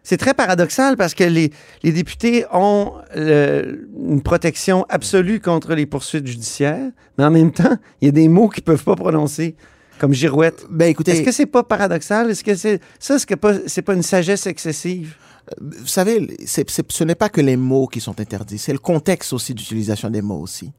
C'est 0.02 0.18
très 0.18 0.34
paradoxal 0.34 0.96
parce 0.98 1.14
que 1.14 1.24
les, 1.24 1.50
les 1.82 1.90
députés 1.92 2.44
ont 2.52 2.92
le- 3.16 3.88
une 4.06 4.20
protection 4.22 4.84
absolue 4.90 5.40
contre 5.40 5.74
les 5.74 5.86
poursuites 5.86 6.26
judiciaires, 6.26 6.90
mais 7.16 7.24
en 7.24 7.30
même 7.30 7.52
temps, 7.52 7.76
il 8.02 8.06
y 8.06 8.08
a 8.10 8.12
des 8.12 8.28
mots 8.28 8.48
qu'ils 8.50 8.62
peuvent 8.64 8.84
pas 8.84 8.96
prononcer, 8.96 9.56
comme 9.98 10.12
girouette. 10.12 10.66
Ben, 10.70 10.86
écoutez. 10.88 11.12
Est-ce 11.12 11.22
que 11.22 11.32
c'est 11.32 11.46
pas 11.46 11.62
paradoxal? 11.62 12.30
Est-ce 12.30 12.44
que 12.44 12.54
c'est 12.54 12.80
ça, 12.98 13.16
est-ce 13.16 13.26
que 13.26 13.34
pas- 13.34 13.58
c'est 13.66 13.82
pas 13.82 13.94
une 13.94 14.02
sagesse 14.02 14.46
excessive? 14.46 15.14
Vous 15.60 15.86
savez, 15.86 16.36
ce 16.46 17.04
n'est 17.04 17.14
pas 17.14 17.28
que 17.28 17.40
les 17.40 17.56
mots 17.56 17.86
qui 17.86 18.00
sont 18.00 18.18
interdits, 18.20 18.58
c'est 18.58 18.72
le 18.72 18.78
contexte 18.78 19.32
aussi 19.34 19.52
d'utilisation 19.54 20.08
des 20.08 20.22
mots 20.22 20.40
aussi. 20.40 20.72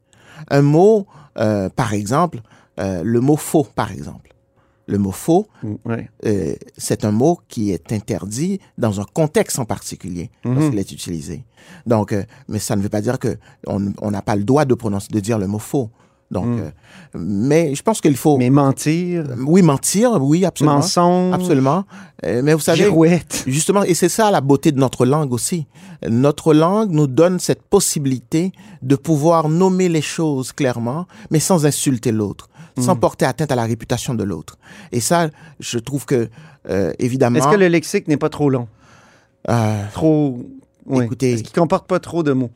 Un 0.49 0.63
mot, 0.63 1.05
euh, 1.37 1.69
par 1.69 1.93
exemple, 1.93 2.39
euh, 2.79 3.01
le 3.03 3.21
mot 3.21 3.37
faux, 3.37 3.63
par 3.75 3.91
exemple. 3.91 4.31
Le 4.87 4.97
mot 4.99 5.11
faux, 5.11 5.47
euh, 6.25 6.55
c'est 6.77 7.05
un 7.05 7.11
mot 7.11 7.39
qui 7.47 7.71
est 7.71 7.91
interdit 7.91 8.59
dans 8.77 9.01
un 9.01 9.05
contexte 9.05 9.57
en 9.57 9.65
particulier 9.65 10.29
lorsqu'il 10.43 10.77
est 10.79 10.91
utilisé. 10.91 11.43
Donc, 11.87 12.11
euh, 12.13 12.23
mais 12.47 12.59
ça 12.59 12.75
ne 12.75 12.81
veut 12.83 12.89
pas 12.89 13.01
dire 13.01 13.17
que 13.17 13.37
on 13.67 13.93
on 14.01 14.11
n'a 14.11 14.21
pas 14.21 14.35
le 14.35 14.43
droit 14.43 14.65
de 14.65 14.75
prononcer, 14.75 15.07
de 15.11 15.19
dire 15.19 15.39
le 15.39 15.47
mot 15.47 15.57
faux. 15.59 15.89
Donc, 16.31 16.45
Mhm. 16.47 16.59
euh, 16.59 16.69
mais 17.19 17.75
je 17.75 17.83
pense 17.83 18.01
qu'il 18.01 18.15
faut. 18.17 18.37
Mais 18.37 18.49
mentir. 18.49 19.25
Oui, 19.45 19.61
mentir, 19.61 20.17
oui, 20.21 20.43
absolument. 20.43 20.77
Mensonge. 20.77 21.33
Absolument. 21.35 21.85
Euh, 22.25 22.41
mais 22.43 22.53
vous 22.53 22.59
savez. 22.59 22.79
Girouette. 22.83 23.43
Justement, 23.45 23.83
et 23.83 23.93
c'est 23.93 24.09
ça 24.09 24.31
la 24.31 24.41
beauté 24.41 24.71
de 24.71 24.79
notre 24.79 25.05
langue 25.05 25.31
aussi. 25.31 25.67
Notre 26.07 26.53
langue 26.53 26.89
nous 26.91 27.07
donne 27.07 27.39
cette 27.39 27.61
possibilité 27.61 28.51
de 28.81 28.95
pouvoir 28.95 29.49
nommer 29.49 29.87
les 29.87 30.01
choses 30.01 30.51
clairement, 30.51 31.05
mais 31.29 31.39
sans 31.39 31.65
insulter 31.67 32.11
l'autre, 32.11 32.49
sans 32.79 32.95
Mm. 32.95 32.99
porter 32.99 33.25
atteinte 33.25 33.51
à 33.51 33.55
la 33.55 33.63
réputation 33.65 34.15
de 34.15 34.23
l'autre. 34.23 34.57
Et 34.91 34.99
ça, 35.01 35.29
je 35.59 35.77
trouve 35.77 36.05
que, 36.05 36.29
euh, 36.69 36.91
évidemment. 36.97 37.37
Est-ce 37.37 37.47
que 37.49 37.55
le 37.55 37.67
lexique 37.67 38.07
n'est 38.07 38.17
pas 38.17 38.29
trop 38.29 38.49
long? 38.49 38.67
Trop. 39.93 40.39
oui. 40.87 41.05
Écoutez. 41.05 41.33
Est-ce 41.33 41.43
qu'il 41.43 41.53
comporte 41.53 41.87
pas 41.87 41.99
trop 41.99 42.23
de 42.23 42.33
mots? 42.33 42.51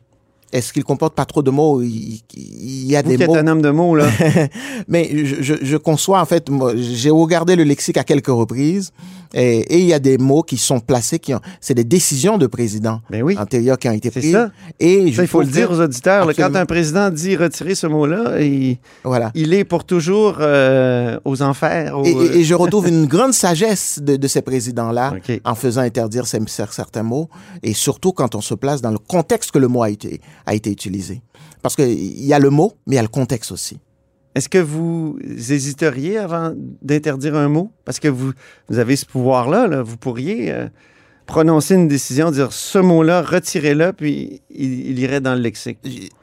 Est-ce 0.52 0.72
qu'il 0.72 0.82
comporte 0.84 1.14
pas 1.14 1.24
trop 1.24 1.42
de 1.42 1.50
mots? 1.50 1.80
Il, 1.82 2.20
il 2.34 2.86
y 2.86 2.96
a 2.96 3.02
Vous 3.02 3.08
des 3.10 3.16
qui 3.16 3.22
êtes 3.22 3.28
mots. 3.28 3.36
un 3.36 3.46
homme 3.46 3.62
de 3.62 3.70
mots, 3.70 3.94
là. 3.94 4.06
Mais 4.88 5.08
je, 5.24 5.36
je, 5.42 5.54
je 5.62 5.76
conçois, 5.76 6.20
en 6.20 6.24
fait, 6.24 6.48
j'ai 6.76 7.10
regardé 7.10 7.56
le 7.56 7.62
lexique 7.64 7.96
à 7.96 8.04
quelques 8.04 8.28
reprises 8.28 8.90
et, 9.32 9.58
et 9.58 9.78
il 9.78 9.86
y 9.86 9.92
a 9.94 10.00
des 10.00 10.18
mots 10.18 10.42
qui 10.42 10.56
sont 10.56 10.80
placés, 10.80 11.20
qui 11.20 11.32
ont, 11.34 11.40
c'est 11.60 11.74
des 11.74 11.84
décisions 11.84 12.36
de 12.36 12.46
président 12.48 13.00
antérieurs 13.38 13.78
qui 13.78 13.88
ont 13.88 13.92
été 13.92 14.10
prises. 14.10 14.32
ça. 14.32 14.50
Et 14.80 15.12
Ça, 15.12 15.22
il 15.22 15.28
faut 15.28 15.40
le 15.42 15.46
dire 15.46 15.70
aux 15.70 15.80
auditeurs. 15.80 16.26
là, 16.26 16.34
quand 16.34 16.56
un 16.56 16.66
président 16.66 17.10
dit 17.10 17.36
retirer 17.36 17.76
ce 17.76 17.86
mot-là, 17.86 18.40
il, 18.42 18.78
voilà. 19.04 19.30
il 19.34 19.54
est 19.54 19.64
pour 19.64 19.84
toujours 19.84 20.38
euh, 20.40 21.18
aux 21.24 21.42
enfers. 21.42 21.96
aux- 21.96 22.04
Et, 22.04 22.10
et- 22.10 22.38
et 22.40 22.44
je 22.44 22.54
retrouve 22.54 22.88
une 22.96 23.06
grande 23.06 23.32
sagesse 23.34 24.00
de, 24.02 24.16
de 24.16 24.26
ces 24.28 24.42
présidents-là 24.42 25.14
en 25.44 25.54
faisant 25.54 25.82
interdire 25.82 26.26
ces- 26.26 26.40
certains 26.48 27.04
mots, 27.04 27.28
et 27.62 27.72
surtout 27.72 28.12
quand 28.12 28.34
on 28.34 28.40
se 28.40 28.54
place 28.54 28.82
dans 28.82 28.90
le 28.90 28.98
contexte 28.98 29.52
que 29.52 29.58
le 29.58 29.68
mot 29.68 29.82
a 29.84 29.90
été, 29.90 30.20
a 30.46 30.54
été 30.54 30.70
utilisé. 30.70 31.22
Parce 31.62 31.76
qu'il 31.76 32.24
y 32.24 32.32
a 32.32 32.38
le 32.38 32.50
mot, 32.50 32.72
mais 32.86 32.94
il 32.94 32.96
y 32.96 32.98
a 32.98 33.02
le 33.02 33.08
contexte 33.08 33.52
aussi. 33.52 33.78
Est-ce 34.34 34.48
que 34.48 34.58
vous 34.58 35.18
hésiteriez 35.26 36.18
avant 36.18 36.52
d'interdire 36.82 37.34
un 37.34 37.48
mot? 37.48 37.72
Parce 37.84 37.98
que 37.98 38.08
vous, 38.08 38.32
vous 38.68 38.78
avez 38.78 38.96
ce 38.96 39.04
pouvoir-là. 39.04 39.66
là. 39.66 39.82
Vous 39.82 39.96
pourriez 39.96 40.52
euh, 40.52 40.68
prononcer 41.26 41.74
une 41.74 41.88
décision, 41.88 42.30
dire 42.30 42.52
ce 42.52 42.78
mot-là, 42.78 43.22
retirez-le, 43.22 43.92
puis 43.92 44.40
il, 44.50 44.90
il 44.90 44.98
irait 45.00 45.20
dans 45.20 45.34
le 45.34 45.40
lexique. 45.40 45.78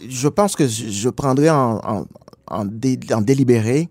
Je 0.07 0.27
pense 0.29 0.55
que 0.55 0.67
je, 0.67 1.09
prendrais 1.09 1.49
en, 1.49 1.79
en, 1.83 2.05
en, 2.47 2.65
dé- 2.65 2.99
en 3.13 3.21
délibéré 3.21 3.89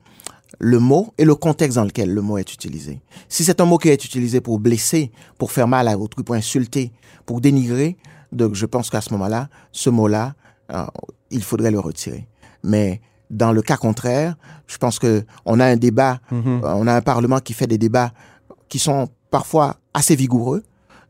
le 0.58 0.78
mot 0.78 1.12
et 1.18 1.26
le 1.26 1.34
contexte 1.34 1.76
dans 1.76 1.84
lequel 1.84 2.10
le 2.14 2.22
mot 2.22 2.38
est 2.38 2.54
utilisé. 2.54 3.00
Si 3.28 3.44
c'est 3.44 3.60
un 3.60 3.66
mot 3.66 3.76
qui 3.76 3.90
est 3.90 4.02
utilisé 4.02 4.40
pour 4.40 4.58
blesser, 4.58 5.10
pour 5.36 5.52
faire 5.52 5.68
mal 5.68 5.88
à 5.88 5.98
autrui, 5.98 6.24
pour 6.24 6.34
insulter, 6.34 6.90
pour 7.26 7.42
dénigrer, 7.42 7.98
donc 8.32 8.54
je 8.54 8.66
pense 8.66 8.90
qu'à 8.90 9.00
ce 9.00 9.12
moment-là, 9.12 9.48
ce 9.72 9.90
mot-là, 9.90 10.34
euh, 10.72 10.84
il 11.30 11.42
faudrait 11.42 11.70
le 11.70 11.78
retirer. 11.80 12.26
Mais 12.62 13.00
dans 13.30 13.52
le 13.52 13.62
cas 13.62 13.76
contraire, 13.76 14.36
je 14.66 14.76
pense 14.78 14.98
que 14.98 15.24
on 15.44 15.58
a 15.60 15.66
un 15.66 15.76
débat, 15.76 16.20
Mhm. 16.30 16.60
euh, 16.64 16.74
on 16.74 16.86
a 16.86 16.94
un 16.94 17.00
parlement 17.02 17.38
qui 17.40 17.52
fait 17.54 17.66
des 17.66 17.78
débats 17.78 18.12
qui 18.68 18.78
sont 18.78 19.08
parfois 19.30 19.76
assez 19.94 20.16
vigoureux. 20.16 20.62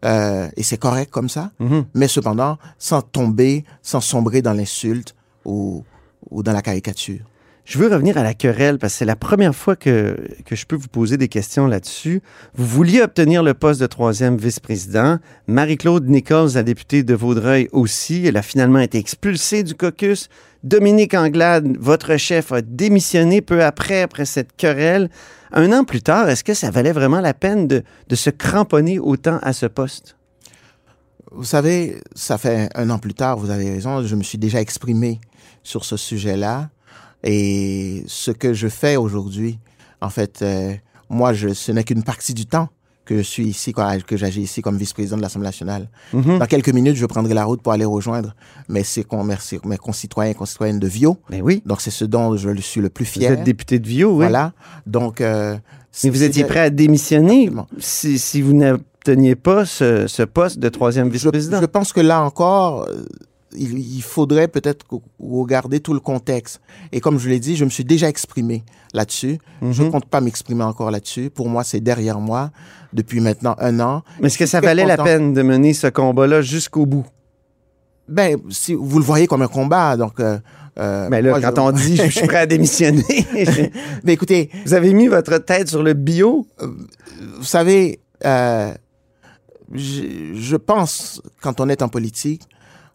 euh, 0.04 0.48
et 0.56 0.62
c'est 0.62 0.76
correct 0.76 1.10
comme 1.10 1.28
ça, 1.28 1.50
Mhm. 1.58 1.86
mais 1.94 2.06
cependant 2.06 2.58
sans 2.78 3.00
tomber, 3.00 3.64
sans 3.82 4.00
sombrer 4.02 4.42
dans 4.42 4.52
l'insulte 4.52 5.16
ou, 5.44 5.82
ou 6.30 6.42
dans 6.42 6.52
la 6.52 6.60
caricature. 6.62 7.24
Je 7.66 7.78
veux 7.78 7.88
revenir 7.88 8.16
à 8.16 8.22
la 8.22 8.32
querelle 8.32 8.78
parce 8.78 8.92
que 8.92 8.98
c'est 9.00 9.04
la 9.04 9.16
première 9.16 9.52
fois 9.52 9.74
que, 9.74 10.16
que 10.44 10.54
je 10.54 10.66
peux 10.66 10.76
vous 10.76 10.86
poser 10.86 11.16
des 11.16 11.26
questions 11.26 11.66
là-dessus. 11.66 12.22
Vous 12.54 12.64
vouliez 12.64 13.02
obtenir 13.02 13.42
le 13.42 13.54
poste 13.54 13.80
de 13.80 13.86
troisième 13.86 14.36
vice-président. 14.36 15.18
Marie-Claude 15.48 16.08
Nichols, 16.08 16.52
la 16.54 16.62
députée 16.62 17.02
de 17.02 17.12
Vaudreuil 17.12 17.68
aussi, 17.72 18.24
elle 18.24 18.36
a 18.36 18.42
finalement 18.42 18.78
été 18.78 18.98
expulsée 18.98 19.64
du 19.64 19.74
caucus. 19.74 20.28
Dominique 20.62 21.14
Anglade, 21.14 21.76
votre 21.80 22.16
chef, 22.18 22.52
a 22.52 22.62
démissionné 22.62 23.40
peu 23.40 23.64
après, 23.64 24.02
après 24.02 24.26
cette 24.26 24.54
querelle. 24.56 25.10
Un 25.50 25.72
an 25.72 25.82
plus 25.82 26.02
tard, 26.02 26.28
est-ce 26.28 26.44
que 26.44 26.54
ça 26.54 26.70
valait 26.70 26.92
vraiment 26.92 27.20
la 27.20 27.34
peine 27.34 27.66
de, 27.66 27.82
de 28.08 28.14
se 28.14 28.30
cramponner 28.30 29.00
autant 29.00 29.40
à 29.42 29.52
ce 29.52 29.66
poste? 29.66 30.16
Vous 31.32 31.42
savez, 31.42 32.00
ça 32.14 32.38
fait 32.38 32.68
un 32.76 32.90
an 32.90 33.00
plus 33.00 33.14
tard, 33.14 33.36
vous 33.38 33.50
avez 33.50 33.68
raison, 33.68 34.06
je 34.06 34.14
me 34.14 34.22
suis 34.22 34.38
déjà 34.38 34.60
exprimé 34.60 35.20
sur 35.64 35.84
ce 35.84 35.96
sujet-là. 35.96 36.70
Et 37.22 38.04
ce 38.06 38.30
que 38.30 38.52
je 38.52 38.68
fais 38.68 38.96
aujourd'hui, 38.96 39.58
en 40.00 40.10
fait, 40.10 40.42
euh, 40.42 40.74
moi, 41.08 41.32
je, 41.32 41.54
ce 41.54 41.72
n'est 41.72 41.84
qu'une 41.84 42.02
partie 42.02 42.34
du 42.34 42.46
temps 42.46 42.68
que 43.06 43.16
je 43.18 43.22
suis 43.22 43.46
ici, 43.46 43.72
quoi, 43.72 43.96
que 43.98 44.16
j'agis 44.16 44.42
ici 44.42 44.60
comme 44.60 44.76
vice-président 44.76 45.16
de 45.16 45.22
l'Assemblée 45.22 45.46
nationale. 45.46 45.88
Mhm. 46.12 46.38
Dans 46.38 46.46
quelques 46.46 46.72
minutes, 46.72 46.96
je 46.96 47.06
prendrai 47.06 47.34
la 47.34 47.44
route 47.44 47.62
pour 47.62 47.72
aller 47.72 47.84
rejoindre 47.84 48.34
mes, 48.68 48.82
concitoyens 49.78 50.32
et 50.32 50.34
concitoyennes 50.34 50.80
de 50.80 50.88
Vio. 50.88 51.16
Mais 51.30 51.40
oui. 51.40 51.62
Donc, 51.64 51.80
c'est 51.80 51.92
ce 51.92 52.04
dont 52.04 52.36
je 52.36 52.50
suis 52.60 52.80
le 52.80 52.90
plus 52.90 53.04
Vous 53.04 53.12
fier. 53.12 53.32
êtes 53.32 53.44
député 53.44 53.78
de 53.78 53.86
Vio, 53.86 54.10
oui. 54.10 54.16
Voilà. 54.16 54.52
Donc, 54.86 55.20
euh, 55.20 55.56
Mais 56.02 56.10
vous 56.10 56.24
étiez 56.24 56.44
prêt 56.44 56.60
à 56.60 56.70
démissionner 56.70 57.50
si, 57.78 58.18
si 58.18 58.42
vous 58.42 58.52
n'obteniez 58.52 59.36
pas 59.36 59.64
ce, 59.64 60.08
ce 60.08 60.24
poste 60.24 60.58
de 60.58 60.68
troisième 60.68 61.08
vice-président? 61.08 61.60
Je 61.60 61.66
pense 61.66 61.92
que 61.92 62.00
là 62.00 62.22
encore, 62.22 62.88
euh, 62.88 63.04
il, 63.56 63.78
il 63.78 64.02
faudrait 64.02 64.48
peut-être 64.48 64.84
regarder 65.18 65.80
tout 65.80 65.94
le 65.94 66.00
contexte. 66.00 66.60
Et 66.92 67.00
comme 67.00 67.18
je 67.18 67.28
l'ai 67.28 67.40
dit, 67.40 67.56
je 67.56 67.64
me 67.64 67.70
suis 67.70 67.84
déjà 67.84 68.08
exprimé 68.08 68.64
là-dessus. 68.94 69.38
Je 69.62 69.82
ne 69.82 69.86
Mhm. 69.86 69.92
compte 69.92 70.06
pas 70.06 70.20
m'exprimer 70.20 70.64
encore 70.64 70.90
là-dessus. 70.90 71.30
Pour 71.30 71.48
moi, 71.48 71.64
c'est 71.64 71.80
derrière 71.80 72.20
moi 72.20 72.50
depuis 72.92 73.20
maintenant 73.20 73.56
un 73.58 73.80
an. 73.80 74.02
Mais 74.20 74.28
est-ce 74.28 74.38
que 74.38 74.46
ça 74.46 74.60
valait 74.60 74.84
la 74.86 74.96
peine 74.96 75.32
de 75.34 75.42
mener 75.42 75.72
ce 75.74 75.86
combat-là 75.88 76.40
jusqu'au 76.42 76.86
bout? 76.86 77.06
Ben, 78.08 78.36
si 78.50 78.72
vous 78.74 78.98
le 78.98 79.04
voyez 79.04 79.26
comme 79.26 79.42
un 79.42 79.48
combat, 79.48 79.96
donc. 79.96 80.20
Euh, 80.20 80.38
euh, 80.78 81.08
Mais 81.10 81.22
là, 81.22 81.30
moi, 81.30 81.40
quand 81.40 81.56
je- 81.56 81.60
on 81.60 81.72
dit 81.72 81.96
je 81.96 82.08
suis 82.10 82.26
prêt 82.26 82.36
à 82.38 82.46
démissionner, 82.46 83.02
Mais 84.04 84.12
écoutez, 84.12 84.50
vous 84.64 84.74
avez 84.74 84.92
mis 84.94 85.08
votre 85.08 85.38
tête 85.38 85.68
sur 85.68 85.82
le 85.82 85.94
bio? 85.94 86.46
vous 87.38 87.44
savez, 87.44 87.98
euh, 88.24 88.72
je, 89.72 90.02
je 90.34 90.56
pense 90.56 91.20
quand 91.42 91.60
on 91.60 91.68
est 91.68 91.82
en 91.82 91.88
politique, 91.88 92.42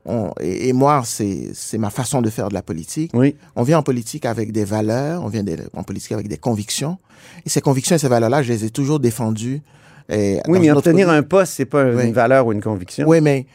on- 0.06 0.32
et, 0.40 0.70
et 0.70 0.74
moi, 0.74 1.04
c'est 1.06 1.78
ma 1.78 1.90
façon 1.90 2.22
de 2.22 2.30
faire 2.30 2.50
de 2.50 2.54
la 2.54 2.62
politique. 2.62 3.12
Oui. 3.14 3.36
On 3.56 3.64
vient 3.64 3.80
en 3.80 3.84
politique 3.84 4.26
avec 4.26 4.52
des 4.52 4.66
valeurs, 4.66 5.24
on 5.24 5.28
vient 5.28 5.44
de- 5.44 5.58
en 5.74 5.84
politique 5.84 6.12
avec 6.14 6.28
des 6.28 6.38
convictions. 6.38 6.98
Et 7.46 7.50
ces 7.50 7.62
convictions 7.62 7.96
et 7.96 8.00
ces 8.00 8.08
valeurs-là, 8.08 8.42
je 8.44 8.52
les 8.52 8.66
ai 8.66 8.70
toujours 8.70 9.00
défendues. 9.00 9.62
Et 10.10 10.40
Oui, 10.48 10.60
mais 10.60 10.72
obtenir 10.72 11.10
un 11.10 11.24
poste, 11.24 11.54
c'est 11.54 11.66
pas 11.66 11.86
Oui. 11.86 12.08
une 12.08 12.14
valeur 12.14 12.48
ou 12.48 12.52
une 12.52 12.62
conviction. 12.62 13.08
Oui, 13.08 13.22
mais 13.22 13.46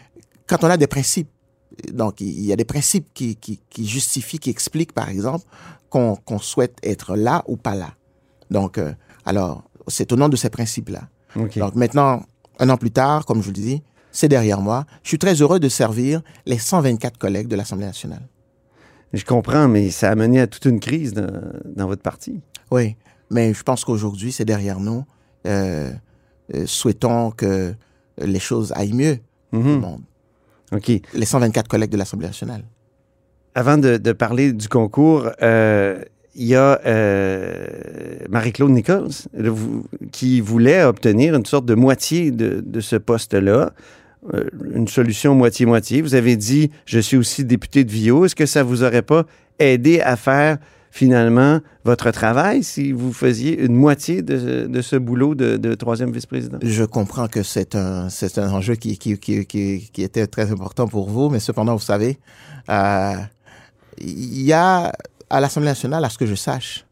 quand 0.46 0.62
on 0.64 0.68
a 0.68 0.76
des 0.76 0.86
principes, 0.86 1.28
donc 1.92 2.20
il 2.20 2.44
y 2.46 2.52
a 2.52 2.56
des 2.56 2.64
principes 2.64 3.08
qui, 3.12 3.36
qui, 3.36 3.60
qui 3.68 3.86
justifient, 3.86 4.38
qui 4.38 4.50
expliquent, 4.50 4.92
par 4.92 5.08
exemple, 5.10 5.44
qu'on 5.90 6.38
souhaite 6.38 6.76
être 6.82 7.16
là 7.16 7.42
ou 7.48 7.56
pas 7.56 7.74
là. 7.74 7.94
Donc, 8.50 8.78
euh, 8.78 8.92
alors, 9.24 9.64
c'est 9.88 10.12
au 10.12 10.16
nom 10.16 10.28
de 10.28 10.36
ces 10.36 10.50
principes-là. 10.50 11.02
Donc 11.56 11.74
maintenant, 11.74 12.22
un 12.58 12.68
an 12.70 12.76
plus 12.76 12.90
tard, 12.92 13.26
comme 13.26 13.40
je 13.40 13.44
vous 13.48 13.50
le 13.54 13.60
dis, 13.62 13.82
c'est 14.16 14.28
derrière 14.28 14.60
moi. 14.60 14.84
Je 15.02 15.08
suis 15.08 15.18
très 15.18 15.34
heureux 15.42 15.60
de 15.60 15.68
servir 15.68 16.22
les 16.46 16.58
124 16.58 17.18
collègues 17.18 17.48
de 17.48 17.56
l'Assemblée 17.56 17.86
nationale. 17.86 18.22
Je 19.12 19.24
comprends, 19.24 19.68
mais 19.68 19.90
ça 19.90 20.10
a 20.10 20.14
mené 20.14 20.40
à 20.40 20.46
toute 20.46 20.64
une 20.64 20.80
crise 20.80 21.12
dans, 21.12 21.30
dans 21.64 21.86
votre 21.86 22.02
parti. 22.02 22.40
Oui, 22.70 22.96
mais 23.30 23.52
je 23.54 23.62
pense 23.62 23.84
qu'aujourd'hui, 23.84 24.32
c'est 24.32 24.44
derrière 24.44 24.80
nous. 24.80 25.04
Euh, 25.46 25.90
euh, 26.54 26.64
souhaitons 26.66 27.30
que 27.30 27.74
les 28.18 28.40
choses 28.40 28.72
aillent 28.74 28.92
mieux. 28.94 29.18
Mhm. 29.52 29.62
Le 29.74 29.78
monde. 29.78 30.02
OK. 30.72 30.90
Les 31.14 31.26
124 31.26 31.68
collègues 31.68 31.90
de 31.90 31.96
l'Assemblée 31.96 32.26
nationale. 32.26 32.62
Avant 33.54 33.78
de, 33.78 33.96
de 33.96 34.12
parler 34.12 34.52
du 34.52 34.68
concours, 34.68 35.30
euh, 35.42 36.02
il 36.34 36.46
y 36.46 36.54
a 36.56 36.80
euh, 36.84 38.18
Marie-Claude 38.28 38.70
Nichols 38.70 39.08
le- 39.32 39.48
vous- 39.50 39.84
qui 40.12 40.40
voulait 40.40 40.82
obtenir 40.84 41.34
une 41.34 41.46
sorte 41.46 41.64
de 41.66 41.74
moitié 41.74 42.30
de, 42.30 42.62
de 42.66 42.80
ce 42.80 42.96
poste-là, 42.96 43.72
une 44.74 44.88
solution 44.88 45.34
moitié-moitié. 45.34 46.02
Vous 46.02 46.14
avez 46.14 46.36
dit, 46.36 46.70
je 46.84 46.98
suis 46.98 47.16
aussi 47.16 47.44
député 47.44 47.84
de 47.84 47.90
Vio. 47.90 48.24
Est-ce 48.24 48.34
que 48.34 48.46
ça 48.46 48.62
vous 48.62 48.82
aurait 48.82 49.02
pas 49.02 49.24
aidé 49.58 50.00
à 50.00 50.16
faire 50.16 50.58
finalement 50.90 51.60
votre 51.84 52.10
travail 52.10 52.62
si 52.62 52.90
vous 52.92 53.12
faisiez 53.12 53.60
une 53.60 53.74
moitié 53.74 54.22
de, 54.22 54.80
ce 54.80 54.96
boulot 54.96 55.34
de, 55.34 55.74
troisième 55.74 56.10
vice-président? 56.10 56.58
Je 56.62 56.84
comprends 56.84 57.28
que 57.28 57.42
c'est 57.42 57.74
un, 57.74 58.08
c'est 58.08 58.38
un 58.38 58.50
enjeu 58.50 58.74
qui, 58.76 58.98
qui, 58.98 59.18
qui 59.18 60.02
était 60.02 60.26
très 60.26 60.50
important 60.50 60.88
pour 60.88 61.08
vous, 61.08 61.28
mais 61.28 61.40
cependant, 61.40 61.74
vous 61.74 61.82
savez, 61.82 62.18
euh, 62.70 63.14
il 63.98 64.42
y 64.42 64.52
a 64.52 64.92
à 65.28 65.40
l'Assemblée 65.40 65.68
nationale, 65.68 66.04
à 66.04 66.08
ce 66.08 66.18
que 66.18 66.26
je 66.26 66.34
sache, 66.34 66.86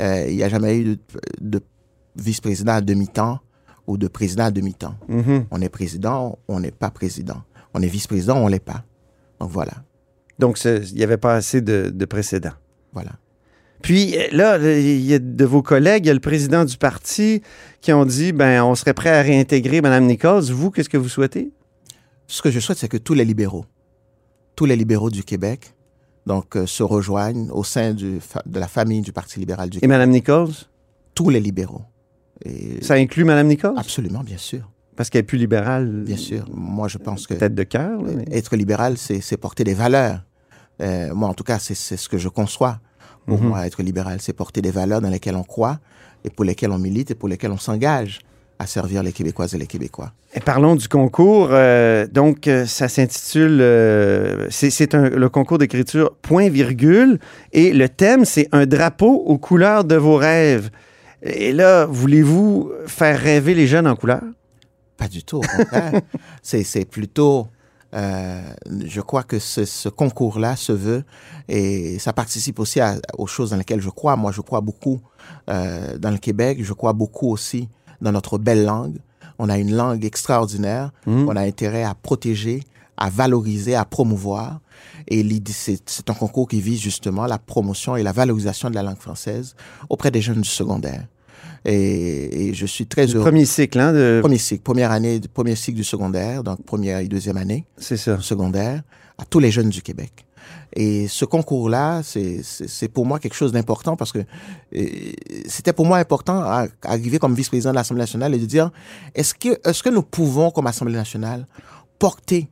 euh, 0.00 0.26
il 0.28 0.36
n'y 0.36 0.42
a 0.42 0.48
jamais 0.48 0.78
eu 0.78 0.84
de, 0.84 0.98
de 1.40 1.60
vice-président 2.16 2.72
à 2.72 2.80
demi-temps 2.80 3.38
ou 3.86 3.96
de 3.98 4.08
président 4.08 4.44
à 4.44 4.50
demi-temps. 4.50 4.94
Mhm. 5.08 5.46
On 5.50 5.60
est 5.60 5.68
président, 5.68 6.38
on 6.48 6.60
n'est 6.60 6.70
pas 6.70 6.90
président. 6.90 7.42
On 7.74 7.82
est 7.82 7.88
vice-président, 7.88 8.36
on 8.36 8.48
l'est 8.48 8.58
pas. 8.58 8.84
Donc 9.40 9.50
voilà. 9.50 9.72
Donc, 10.38 10.62
il 10.64 10.94
n'y 10.94 11.02
avait 11.02 11.16
pas 11.16 11.34
assez 11.34 11.60
de, 11.60 11.90
de 11.94 12.04
précédents. 12.04 12.54
Voilà. 12.92 13.12
Puis 13.82 14.16
euh, 14.16 14.26
là, 14.32 14.58
il 14.58 15.04
y 15.04 15.14
a 15.14 15.18
de 15.18 15.44
vos 15.44 15.62
collègues, 15.62 16.06
il 16.06 16.08
y 16.08 16.10
a 16.10 16.14
le 16.14 16.20
président 16.20 16.64
du 16.64 16.76
parti 16.76 17.42
qui 17.80 17.92
ont 17.92 18.04
dit, 18.04 18.32
ben, 18.32 18.62
on 18.62 18.74
serait 18.74 18.94
prêt 18.94 19.10
à 19.10 19.22
réintégrer 19.22 19.80
Mme 19.80 20.06
Nichols. 20.06 20.50
Vous, 20.50 20.70
qu'est-ce 20.70 20.88
que 20.88 20.96
vous 20.96 21.08
souhaitez? 21.08 21.52
Ce 22.26 22.42
que 22.42 22.50
je 22.50 22.60
souhaite, 22.60 22.78
c'est 22.78 22.88
que 22.88 22.96
tous 22.96 23.14
les 23.14 23.24
libéraux, 23.24 23.64
tous 24.56 24.64
les 24.64 24.76
libéraux 24.76 25.10
du 25.10 25.22
Québec, 25.22 25.74
donc, 26.26 26.56
euh, 26.56 26.66
se 26.66 26.82
rejoignent 26.82 27.50
au 27.50 27.62
sein 27.62 27.94
du 27.94 28.18
de 28.46 28.58
la 28.58 28.66
famille 28.66 29.00
du 29.00 29.12
Parti 29.12 29.38
libéral 29.38 29.70
du 29.70 29.78
Et 29.78 29.80
Québec. 29.82 29.96
Mme 29.96 30.10
Nichols? 30.10 30.54
Tous 31.14 31.30
les 31.30 31.40
libéraux. 31.40 31.82
Et- 32.44 32.82
Ça 32.82 32.94
inclut 32.94 33.24
Mme 33.24 33.46
Nichols? 33.48 33.74
Absolument, 33.76 34.20
bien 34.22 34.36
sûr. 34.38 34.60
Parce 34.96 35.10
qu'elle 35.10 35.20
est 35.20 35.24
plus 35.24 35.38
libérale. 35.38 35.88
Bien 36.04 36.16
sûr. 36.16 36.44
Moi, 36.52 36.88
je 36.88 36.98
pense 36.98 37.26
que 37.26 37.34
Tête 37.34 37.54
de 37.54 37.62
cœur. 37.64 38.00
mais- 38.02 38.24
être 38.36 38.56
libéral, 38.56 38.96
c'est 38.98 39.36
porter 39.36 39.64
des 39.64 39.74
valeurs. 39.74 40.20
Euh, 40.82 41.14
moi, 41.14 41.28
en 41.28 41.34
tout 41.34 41.44
cas, 41.44 41.58
c'est 41.58 41.74
ce 41.74 42.08
que 42.08 42.18
je 42.18 42.28
conçois. 42.28 42.78
Pour 43.26 43.40
Mhm. 43.40 43.48
moi, 43.48 43.66
être 43.66 43.82
libéral, 43.82 44.18
c'est 44.20 44.32
porter 44.32 44.62
des 44.62 44.70
valeurs 44.70 45.00
dans 45.00 45.10
lesquelles 45.10 45.34
on 45.36 45.42
croit 45.42 45.80
et 46.24 46.30
pour 46.30 46.44
lesquelles 46.44 46.70
on 46.70 46.78
milite 46.78 47.10
et 47.10 47.14
pour 47.14 47.28
lesquelles 47.28 47.50
on 47.50 47.58
s'engage 47.58 48.20
à 48.58 48.66
servir 48.66 49.02
les 49.02 49.12
Québécoises 49.12 49.54
et 49.54 49.58
les 49.58 49.66
Québécois. 49.66 50.12
Et 50.34 50.40
parlons 50.40 50.76
du 50.76 50.88
concours. 50.88 51.48
euh, 51.50 52.06
donc, 52.06 52.46
euh, 52.46 52.64
ça 52.66 52.88
s'intitule. 52.88 53.58
euh, 53.60 54.46
c'est 54.50 54.94
le 54.94 55.28
concours 55.28 55.58
d'écriture 55.58 56.14
point 56.22 56.48
virgule. 56.48 57.18
Et 57.52 57.72
le 57.74 57.88
thème, 57.88 58.24
c'est 58.24 58.48
un 58.52 58.64
drapeau 58.64 59.12
aux 59.26 59.36
couleurs 59.38 59.84
de 59.84 59.96
vos 59.96 60.16
rêves. 60.16 60.70
Et 61.26 61.52
là, 61.52 61.86
voulez-vous 61.86 62.70
faire 62.86 63.18
rêver 63.18 63.54
les 63.54 63.66
jeunes 63.66 63.86
en 63.86 63.96
couleurs? 63.96 64.22
Pas 64.96 65.08
du 65.08 65.22
tout, 65.24 65.38
au 65.38 65.40
contraire. 65.40 66.00
c'est 66.42 66.84
plutôt... 66.84 67.48
euh, 67.94 68.40
je 68.86 69.00
crois 69.00 69.22
que 69.22 69.38
ce, 69.38 69.64
ce 69.64 69.88
concours-là 69.88 70.56
se 70.56 70.72
veut 70.72 71.04
et 71.48 71.98
ça 71.98 72.12
participe 72.12 72.58
aussi 72.58 72.80
à- 72.80 72.98
aux 73.18 73.26
choses 73.26 73.50
dans 73.50 73.56
lesquelles 73.56 73.80
je 73.80 73.90
crois. 73.90 74.16
Moi, 74.16 74.32
je 74.32 74.40
crois 74.40 74.60
beaucoup 74.60 75.00
euh, 75.50 75.98
dans 75.98 76.10
le 76.10 76.18
Québec. 76.18 76.58
Je 76.62 76.72
crois 76.72 76.92
beaucoup 76.92 77.30
aussi 77.30 77.68
dans 78.00 78.12
notre 78.12 78.38
belle 78.38 78.64
langue. 78.64 78.96
On 79.38 79.48
a 79.48 79.58
une 79.58 79.74
langue 79.74 80.04
extraordinaire. 80.04 80.92
Mhm. 81.06 81.28
On 81.28 81.36
a 81.36 81.42
intérêt 81.42 81.82
à 81.84 81.94
protéger, 81.94 82.62
à 82.96 83.10
valoriser, 83.10 83.74
à 83.74 83.84
promouvoir. 83.84 84.60
Et 85.08 85.24
c'est 85.48 86.10
un 86.10 86.14
concours 86.14 86.48
qui 86.48 86.60
vise 86.60 86.80
justement 86.80 87.26
la 87.26 87.38
promotion 87.38 87.96
et 87.96 88.02
la 88.02 88.12
valorisation 88.12 88.70
de 88.70 88.74
la 88.74 88.82
langue 88.82 88.98
française 88.98 89.54
auprès 89.90 90.10
des 90.10 90.20
jeunes 90.22 90.40
du 90.40 90.48
secondaire. 90.48 91.06
Et, 91.68 92.48
et 92.48 92.54
je 92.54 92.64
suis 92.64 92.86
très 92.86 93.06
heureux. 93.06 93.24
Premier 93.24 93.44
cycle, 93.44 93.78
hein? 93.80 93.92
De... 93.92 94.20
Premier 94.22 94.38
cycle, 94.38 94.62
première 94.62 94.92
année, 94.92 95.20
premier 95.34 95.56
cycle 95.56 95.76
du 95.76 95.84
secondaire, 95.84 96.44
donc 96.44 96.64
première 96.64 96.98
et 97.00 97.08
deuxième 97.08 97.36
année. 97.36 97.66
C'est 97.76 97.96
ça. 97.96 98.20
Secondaire, 98.20 98.82
à 99.18 99.24
tous 99.24 99.40
les 99.40 99.50
jeunes 99.50 99.70
du 99.70 99.82
Québec. 99.82 100.24
Et 100.74 101.08
ce 101.08 101.24
concours-là, 101.24 102.02
c'est- 102.04 102.88
pour 102.88 103.04
moi 103.04 103.18
quelque 103.18 103.34
chose 103.34 103.50
d'important 103.50 103.96
parce 103.96 104.12
que 104.12 104.20
euh, 104.76 104.84
c'était 105.46 105.72
pour 105.72 105.86
moi 105.86 105.98
important 105.98 106.40
à, 106.40 106.66
à 106.82 106.92
arriver 106.92 107.18
comme 107.18 107.34
vice-président 107.34 107.70
de 107.70 107.74
l'Assemblée 107.76 108.02
nationale 108.02 108.32
et 108.34 108.38
de 108.38 108.46
dire 108.46 108.70
est-ce 109.14 109.34
que, 109.34 109.48
est 109.68 109.82
que 109.82 109.88
nous 109.90 110.02
pouvons, 110.02 110.50
comme 110.52 110.66
Assemblée 110.68 110.94
nationale, 110.94 111.46
porter 111.98 112.48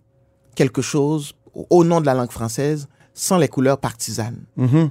quelque 0.56 0.82
chose 0.82 1.34
au- 1.70 1.84
nom 1.84 2.00
de 2.00 2.06
la 2.06 2.14
langue 2.14 2.32
française 2.32 2.88
sans 3.12 3.38
les 3.38 3.48
couleurs 3.48 3.78
partisanes? 3.78 4.42
Mhm. 4.56 4.90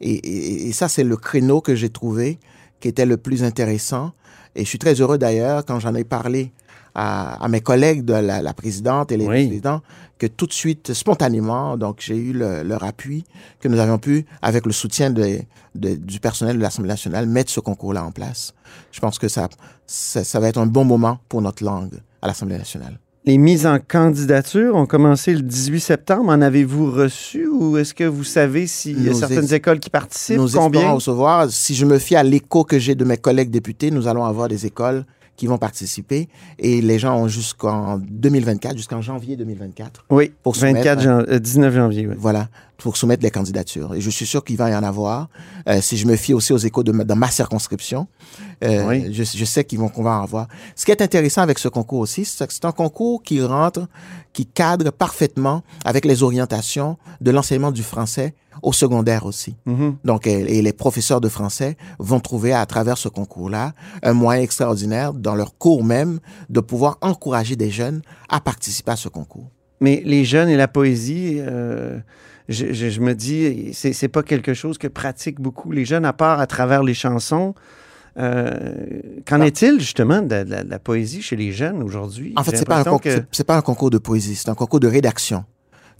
et, 0.00 0.10
et- 0.12 0.68
et 0.68 0.72
ça, 0.72 0.88
c'est 0.88 1.04
le 1.04 1.16
créneau 1.16 1.60
que 1.62 1.74
j'ai 1.74 1.88
trouvé 1.88 2.38
qui 2.80 2.88
était 2.88 3.06
le 3.06 3.16
plus 3.16 3.42
intéressant. 3.44 4.12
Et 4.56 4.64
je 4.64 4.68
suis 4.68 4.78
très 4.78 4.94
heureux 5.00 5.18
d'ailleurs 5.18 5.64
quand 5.64 5.80
j'en 5.80 5.94
ai 5.94 6.04
parlé 6.04 6.52
à, 6.94 7.42
à 7.44 7.48
mes 7.48 7.60
collègues 7.60 8.04
de 8.04 8.12
la, 8.14 8.40
la 8.40 8.54
présidente 8.54 9.10
et 9.10 9.16
les 9.16 9.26
Oui. 9.26 9.46
présidents 9.46 9.80
que 10.16 10.26
tout 10.28 10.46
de 10.46 10.52
suite, 10.52 10.92
spontanément, 10.92 11.76
donc 11.76 11.96
j'ai 11.98 12.16
eu 12.16 12.32
le- 12.32 12.62
leur 12.62 12.84
appui, 12.84 13.24
que 13.58 13.66
nous 13.66 13.80
avions 13.80 13.98
pu, 13.98 14.26
avec 14.42 14.64
le 14.64 14.72
soutien 14.72 15.10
de- 15.10 15.40
de- 15.74 15.96
du 15.96 16.20
personnel 16.20 16.56
de 16.56 16.62
l'Assemblée 16.62 16.88
nationale, 16.90 17.26
mettre 17.26 17.50
ce 17.50 17.58
concours-là 17.58 18.04
en 18.04 18.12
place. 18.12 18.54
Je 18.92 19.00
pense 19.00 19.18
que 19.18 19.26
ça, 19.26 19.48
ça, 19.86 20.22
ça 20.22 20.38
va 20.38 20.48
être 20.48 20.58
un 20.58 20.66
bon 20.66 20.84
moment 20.84 21.18
pour 21.28 21.42
notre 21.42 21.64
langue 21.64 21.94
à 22.22 22.28
l'Assemblée 22.28 22.58
nationale. 22.58 23.00
Les 23.26 23.38
mises 23.38 23.64
en 23.66 23.78
candidature 23.78 24.74
ont 24.76 24.84
commencé 24.84 25.32
le 25.32 25.40
18 25.40 25.80
septembre. 25.80 26.30
En 26.30 26.42
avez-vous 26.42 26.90
reçu 26.92 27.46
ou 27.48 27.78
est-ce 27.78 27.94
que 27.94 28.04
vous 28.04 28.22
savez 28.22 28.66
s'il 28.66 29.02
y 29.02 29.08
a 29.08 29.14
certaines 29.14 29.54
écoles 29.54 29.80
qui 29.80 29.88
participent? 29.88 30.36
Nous 30.36 30.50
Combien? 30.50 30.80
espérons 30.80 30.96
recevoir. 30.96 31.50
Si 31.50 31.74
je 31.74 31.86
me 31.86 31.98
fie 31.98 32.16
à 32.16 32.22
l'écho 32.22 32.64
que 32.64 32.78
j'ai 32.78 32.94
de 32.94 33.04
mes 33.04 33.16
collègues 33.16 33.50
députés, 33.50 33.90
nous 33.90 34.08
allons 34.08 34.26
avoir 34.26 34.48
des 34.48 34.66
écoles 34.66 35.06
qui 35.36 35.46
vont 35.46 35.58
participer 35.58 36.28
et 36.58 36.80
les 36.80 36.98
gens 36.98 37.16
ont 37.16 37.28
jusqu'en 37.28 37.98
2024, 37.98 38.76
jusqu'en 38.76 39.00
janvier 39.02 39.36
2024. 39.36 40.04
Oui, 40.10 40.32
pour 40.42 40.54
24 40.54 41.00
soumettre, 41.00 41.02
jan- 41.02 41.32
euh, 41.34 41.38
19 41.38 41.74
janvier. 41.74 42.06
oui. 42.06 42.14
Voilà, 42.18 42.48
pour 42.78 42.96
soumettre 42.96 43.22
les 43.22 43.30
candidatures. 43.30 43.94
Et 43.94 44.00
je 44.00 44.10
suis 44.10 44.26
sûr 44.26 44.44
qu'il 44.44 44.56
va 44.56 44.70
y 44.70 44.76
en 44.76 44.82
avoir. 44.82 45.28
Euh, 45.68 45.80
si 45.80 45.96
je 45.96 46.06
me 46.06 46.16
fie 46.16 46.34
aussi 46.34 46.52
aux 46.52 46.58
échos 46.58 46.82
de 46.82 46.92
ma, 46.92 47.04
dans 47.04 47.16
ma 47.16 47.28
circonscription, 47.30 48.06
euh, 48.62 48.86
Oui. 48.88 49.12
je, 49.12 49.24
je 49.24 49.44
sais 49.44 49.64
qu'ils 49.64 49.78
vont 49.78 49.88
qu'on 49.88 50.02
va 50.02 50.18
en 50.18 50.22
avoir. 50.22 50.46
Ce 50.76 50.84
qui 50.84 50.90
est 50.90 51.02
intéressant 51.02 51.42
avec 51.42 51.58
ce 51.58 51.68
concours 51.68 52.00
aussi, 52.00 52.24
c'est 52.24 52.46
que 52.46 52.52
c'est 52.52 52.64
un 52.64 52.72
concours 52.72 53.22
qui 53.22 53.42
rentre, 53.42 53.88
qui 54.32 54.46
cadre 54.46 54.90
parfaitement 54.90 55.62
avec 55.84 56.04
les 56.04 56.22
orientations 56.22 56.96
de 57.20 57.30
l'enseignement 57.30 57.72
du 57.72 57.82
français 57.82 58.34
au 58.62 58.72
secondaire 58.72 59.26
aussi. 59.26 59.56
Mhm. 59.66 59.96
Donc, 60.04 60.26
et, 60.26 60.58
et 60.58 60.62
les 60.62 60.72
professeurs 60.72 61.20
de 61.20 61.28
français 61.28 61.76
vont 61.98 62.20
trouver 62.20 62.52
à 62.52 62.64
travers 62.66 62.98
ce 62.98 63.08
concours-là 63.08 63.72
un 64.02 64.12
moyen 64.12 64.42
extraordinaire 64.42 65.12
dans 65.14 65.34
leur 65.34 65.56
cours 65.58 65.84
même 65.84 66.20
de 66.50 66.60
pouvoir 66.60 66.98
encourager 67.00 67.56
des 67.56 67.70
jeunes 67.70 68.02
à 68.28 68.40
participer 68.40 68.92
à 68.92 68.96
ce 68.96 69.08
concours. 69.08 69.50
Mais 69.80 70.02
les 70.04 70.24
jeunes 70.24 70.48
et 70.48 70.56
la 70.56 70.68
poésie, 70.68 71.36
euh, 71.40 71.98
je, 72.48 72.72
je- 72.72 72.90
je 72.90 73.00
me 73.00 73.14
dis, 73.14 73.70
c'est 73.74 74.08
pas 74.08 74.22
quelque 74.22 74.54
chose 74.54 74.78
que 74.78 74.86
pratiquent 74.88 75.40
beaucoup 75.40 75.72
les 75.72 75.84
jeunes, 75.84 76.04
à 76.04 76.12
part 76.12 76.40
à 76.40 76.46
travers 76.46 76.82
les 76.82 76.94
chansons. 76.94 77.54
Euh, 78.16 78.74
Qu'en 79.26 79.40
est-il 79.40 79.80
justement 79.80 80.22
de, 80.22 80.34
la- 80.36 80.44
de 80.64 80.70
la 80.70 80.78
poésie 80.78 81.20
chez 81.20 81.36
les 81.36 81.52
jeunes 81.52 81.82
aujourd'hui? 81.82 82.32
En 82.36 82.44
fait, 82.44 82.56
pas 82.64 82.78
un 82.80 82.84
que- 82.98 83.10
c'est- 83.10 83.26
c'est 83.32 83.44
pas 83.44 83.56
un 83.56 83.62
concours 83.62 83.90
de 83.90 83.98
poésie, 83.98 84.36
c'est 84.36 84.48
un 84.48 84.54
concours 84.54 84.80
de 84.80 84.86
rédaction. 84.88 85.44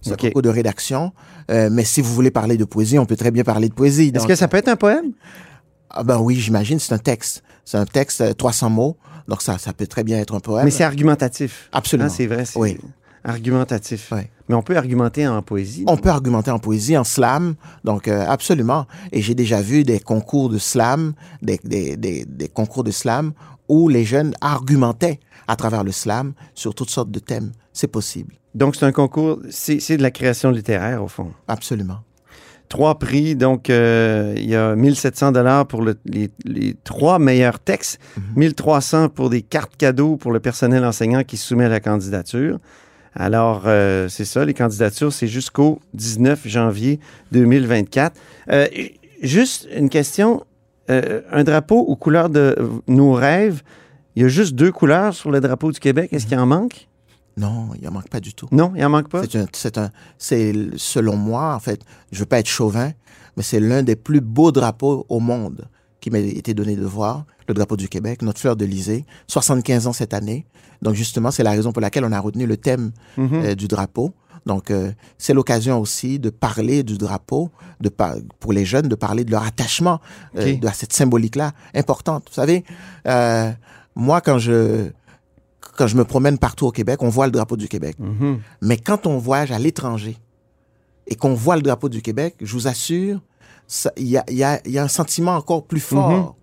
C'est 0.01 0.11
Ok. 0.13 0.23
un 0.23 0.27
concours 0.27 0.41
de 0.43 0.49
rédaction. 0.49 1.11
Euh, 1.51 1.69
mais 1.71 1.83
si 1.83 2.01
vous 2.01 2.13
voulez 2.13 2.31
parler 2.31 2.57
de 2.57 2.65
poésie, 2.65 2.99
on 2.99 3.05
peut 3.05 3.15
très 3.15 3.31
bien 3.31 3.43
parler 3.43 3.69
de 3.69 3.73
poésie. 3.73 4.11
Est-ce 4.13 4.27
que 4.27 4.35
ça 4.35 4.47
peut 4.47 4.57
être 4.57 4.67
un 4.69 4.75
poème? 4.75 5.11
Ah 5.89 6.03
ben 6.03 6.19
oui, 6.19 6.35
j'imagine, 6.35 6.79
c'est 6.79 6.93
un 6.93 6.97
texte. 6.97 7.43
C'est 7.63 7.77
un 7.77 7.85
texte, 7.85 8.21
euh, 8.21 8.33
300 8.33 8.69
mots. 8.69 8.97
Donc 9.27 9.41
ça, 9.41 9.57
ça 9.57 9.73
peut 9.73 9.87
très 9.87 10.03
bien 10.03 10.19
être 10.19 10.35
un 10.35 10.39
poème. 10.39 10.65
Mais 10.65 10.71
c'est 10.71 10.83
argumentatif. 10.83 11.69
Absolument. 11.71 12.07
Hein, 12.09 12.13
c'est 12.15 12.27
vrai, 12.27 12.45
c'est 12.45 12.59
Oui. 12.59 12.77
argumentatif. 13.23 14.09
Oui. 14.11 14.21
Mais 14.47 14.55
on 14.55 14.61
peut 14.61 14.77
argumenter 14.77 15.27
en 15.27 15.41
poésie. 15.41 15.83
On 15.87 15.97
peut 15.97 16.09
argumenter 16.09 16.51
en 16.51 16.59
poésie, 16.59 16.95
en 16.97 17.03
slam, 17.03 17.55
donc 17.83 18.07
euh, 18.07 18.23
absolument. 18.27 18.85
Et 19.11 19.21
j'ai 19.23 19.33
déjà 19.33 19.61
vu 19.61 19.83
des 19.83 19.99
concours 19.99 20.49
de 20.49 20.59
slam, 20.59 21.13
des, 21.41 21.59
des, 21.63 21.97
des, 21.97 22.25
des 22.25 22.47
concours 22.47 22.83
de 22.83 22.91
slam 22.91 23.33
où 23.67 23.89
les 23.89 24.05
jeunes 24.05 24.33
argumentaient 24.41 25.19
à 25.47 25.55
travers 25.55 25.83
le 25.83 25.91
slam 25.91 26.33
sur 26.53 26.75
toutes 26.75 26.91
sortes 26.91 27.09
de 27.09 27.17
thèmes. 27.19 27.51
C'est 27.73 27.87
possible, 27.87 28.35
Donc, 28.55 28.75
c'est 28.75 28.85
un 28.85 28.91
concours, 28.91 29.39
c'est 29.49 29.97
de 29.97 30.01
la 30.01 30.11
création 30.11 30.49
littéraire, 30.49 31.03
au 31.03 31.07
fond. 31.07 31.31
absolument. 31.47 31.99
Trois 32.67 32.97
prix, 32.97 33.35
donc 33.35 33.69
euh, 33.69 34.33
il 34.37 34.49
y 34.49 34.55
a 34.55 34.75
1700 34.75 35.31
dollars 35.33 35.67
pour 35.67 35.83
le- 35.83 35.97
les, 36.05 36.31
les 36.45 36.75
trois 36.83 37.19
meilleurs 37.19 37.59
textes, 37.59 37.99
Mhm. 38.17 38.23
1300 38.37 39.09
pour 39.09 39.29
des 39.29 39.43
cartes 39.43 39.77
cadeaux 39.77 40.15
pour 40.17 40.31
le 40.31 40.39
personnel 40.39 40.83
enseignant 40.83 41.23
qui 41.23 41.37
soumet 41.37 41.69
la 41.69 41.79
candidature. 41.79 42.57
Alors, 43.13 43.63
euh, 43.67 44.07
c'est 44.09 44.25
ça, 44.25 44.43
les 44.45 44.55
candidatures, 44.55 45.13
c'est 45.13 45.27
jusqu'au 45.27 45.79
19 45.93 46.47
janvier 46.47 46.99
2024. 47.31 48.15
Euh, 48.51 48.67
juste 49.21 49.67
une 49.75 49.89
question, 49.89 50.43
un 50.89 51.43
drapeau 51.43 51.79
aux 51.79 51.95
couleurs 51.95 52.29
de 52.29 52.55
nos 52.87 53.13
rêves, 53.13 53.61
il 54.15 54.23
y 54.23 54.25
a 54.25 54.27
juste 54.27 54.55
deux 54.55 54.71
couleurs 54.71 55.13
sur 55.13 55.29
le 55.29 55.39
drapeau 55.39 55.71
du 55.71 55.79
Québec, 55.79 56.09
est-ce 56.13 56.25
qu'il 56.25 56.37
en 56.39 56.45
manque? 56.47 56.87
Non, 57.37 57.69
il 57.77 57.83
n'en 57.85 57.91
manque 57.91 58.09
pas 58.09 58.19
du 58.19 58.33
tout. 58.33 58.47
Non, 58.51 58.71
il 58.75 58.85
en 58.85 58.89
manque 58.89 59.09
pas? 59.09 59.23
C'est 59.23 59.35
un, 59.37 59.45
c'est 59.51 59.77
un, 59.77 59.89
c'est 60.17 60.53
selon 60.77 61.15
moi, 61.17 61.53
en 61.55 61.59
fait, 61.59 61.81
je 62.11 62.19
veux 62.19 62.25
pas 62.25 62.39
être 62.39 62.47
chauvin, 62.47 62.91
mais 63.35 63.43
c'est 63.43 63.59
l'un 63.59 63.83
des 63.83 63.95
plus 63.95 64.21
beaux 64.21 64.51
drapeaux 64.51 65.05
au 65.09 65.19
monde 65.19 65.67
qui 65.99 66.09
m'a 66.11 66.19
été 66.19 66.53
donné 66.53 66.75
de 66.75 66.85
voir, 66.85 67.25
le 67.47 67.53
drapeau 67.53 67.75
du 67.77 67.89
Québec, 67.89 68.21
notre 68.21 68.39
fleur 68.39 68.55
de 68.55 68.63
l'Élysée, 68.65 69.05
75 69.27 69.87
ans 69.87 69.93
cette 69.93 70.13
année. 70.13 70.45
Donc 70.81 70.93
justement, 70.95 71.31
c'est 71.31 71.43
la 71.43 71.51
raison 71.51 71.71
pour 71.71 71.81
laquelle 71.81 72.05
on 72.05 72.11
a 72.11 72.19
retenu 72.19 72.45
le 72.45 72.57
thème 72.57 72.91
Mhm. 73.17 73.33
euh, 73.33 73.55
du 73.55 73.67
drapeau. 73.67 74.13
Donc 74.45 74.69
euh, 74.69 74.91
c'est 75.17 75.33
l'occasion 75.33 75.79
aussi 75.79 76.19
de 76.19 76.29
parler 76.29 76.83
du 76.83 76.97
drapeau, 76.99 77.49
de 77.81 77.89
par- 77.89 78.15
pour 78.39 78.53
les 78.53 78.63
jeunes, 78.65 78.87
de 78.87 78.93
parler 78.95 79.23
de 79.25 79.31
leur 79.31 79.43
attachement 79.43 79.99
euh, 80.37 80.55
de, 80.57 80.67
à 80.67 80.73
cette 80.73 80.93
symbolique-là 80.93 81.51
importante. 81.73 82.25
Vous 82.29 82.35
savez, 82.35 82.63
euh, 83.07 83.51
moi 83.95 84.21
quand 84.21 84.37
je 84.37 84.91
quand 85.77 85.87
je 85.87 85.95
me 85.97 86.03
promène 86.05 86.37
partout 86.37 86.65
au 86.67 86.71
Québec, 86.71 87.01
on 87.01 87.09
voit 87.09 87.25
le 87.25 87.31
drapeau 87.31 87.57
du 87.57 87.67
Québec. 87.67 87.95
Mhm. 87.99 88.39
Mais 88.61 88.77
quand 88.77 89.05
on 89.07 89.17
voyage 89.17 89.51
à 89.51 89.59
l'étranger 89.59 90.17
et 91.07 91.15
qu'on 91.15 91.33
voit 91.33 91.55
le 91.55 91.61
drapeau 91.61 91.89
du 91.89 92.01
Québec, 92.01 92.35
je 92.41 92.53
vous 92.53 92.67
assure, 92.67 93.21
il 93.97 94.07
y 94.07 94.17
a, 94.17 94.23
il 94.29 94.35
y 94.37 94.43
a- 94.43 94.59
il 94.65 94.71
y 94.71 94.77
a 94.79 94.83
un 94.83 94.87
sentiment 94.87 95.35
encore 95.35 95.65
plus 95.65 95.79
fort 95.79 96.35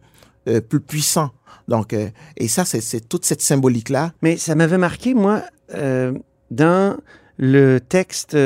euh, 0.49 0.61
plus 0.61 0.81
puissant. 0.81 1.31
Donc, 1.69 1.93
euh, 1.93 2.09
et 2.37 2.49
ça, 2.49 2.65
c'est- 2.65 2.81
c'est 2.81 3.09
toute 3.09 3.25
cette 3.25 3.41
symbolique-là. 3.43 4.13
Mais 4.23 4.37
ça 4.37 4.55
m'avait 4.57 4.77
marqué, 4.79 5.15
moi, 5.15 5.43
euh, 5.75 6.13
dans 6.51 6.97
le 7.39 7.79
texte 7.79 8.37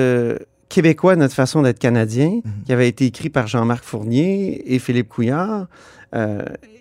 québécois, 0.69 1.17
Notre 1.17 1.35
façon 1.35 1.63
d'être 1.63 1.79
canadien, 1.79 2.41
qui 2.67 2.73
avait 2.73 2.89
été 2.89 3.07
écrit 3.07 3.31
par 3.31 3.47
Jean-Marc 3.47 3.83
Fournier 3.85 4.75
et 4.75 4.79
Philippe 4.79 5.09
Couillard, 5.09 5.69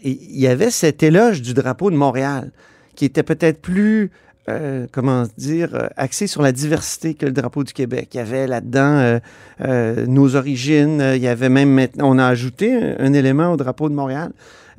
il 0.04 0.40
y 0.40 0.48
avait 0.48 0.72
cet 0.72 1.02
éloge 1.04 1.42
du 1.42 1.54
drapeau 1.54 1.90
de 1.92 1.96
Montréal, 1.96 2.52
qui 2.96 3.06
était 3.06 3.24
peut-être 3.24 3.62
plus, 3.62 4.12
euh, 4.50 4.88
comment 4.92 5.24
dire, 5.38 5.70
euh, 5.74 5.88
axé 5.98 6.28
sur 6.28 6.42
la 6.42 6.52
diversité 6.52 7.14
que 7.14 7.26
le 7.26 7.32
drapeau 7.32 7.64
du 7.64 7.74
Québec. 7.74 8.10
Il 8.14 8.18
y 8.18 8.20
avait 8.20 8.48
là-dedans 8.48 9.20
euh, 9.62 10.06
nos 10.08 10.36
origines, 10.36 11.02
il 11.16 11.22
y 11.22 11.28
avait 11.28 11.50
même 11.50 11.88
on 12.00 12.18
a 12.20 12.26
ajouté 12.26 12.96
un 13.00 13.14
élément 13.14 13.52
au 13.52 13.58
drapeau 13.58 13.90
de 13.90 13.96
Montréal. 13.96 14.32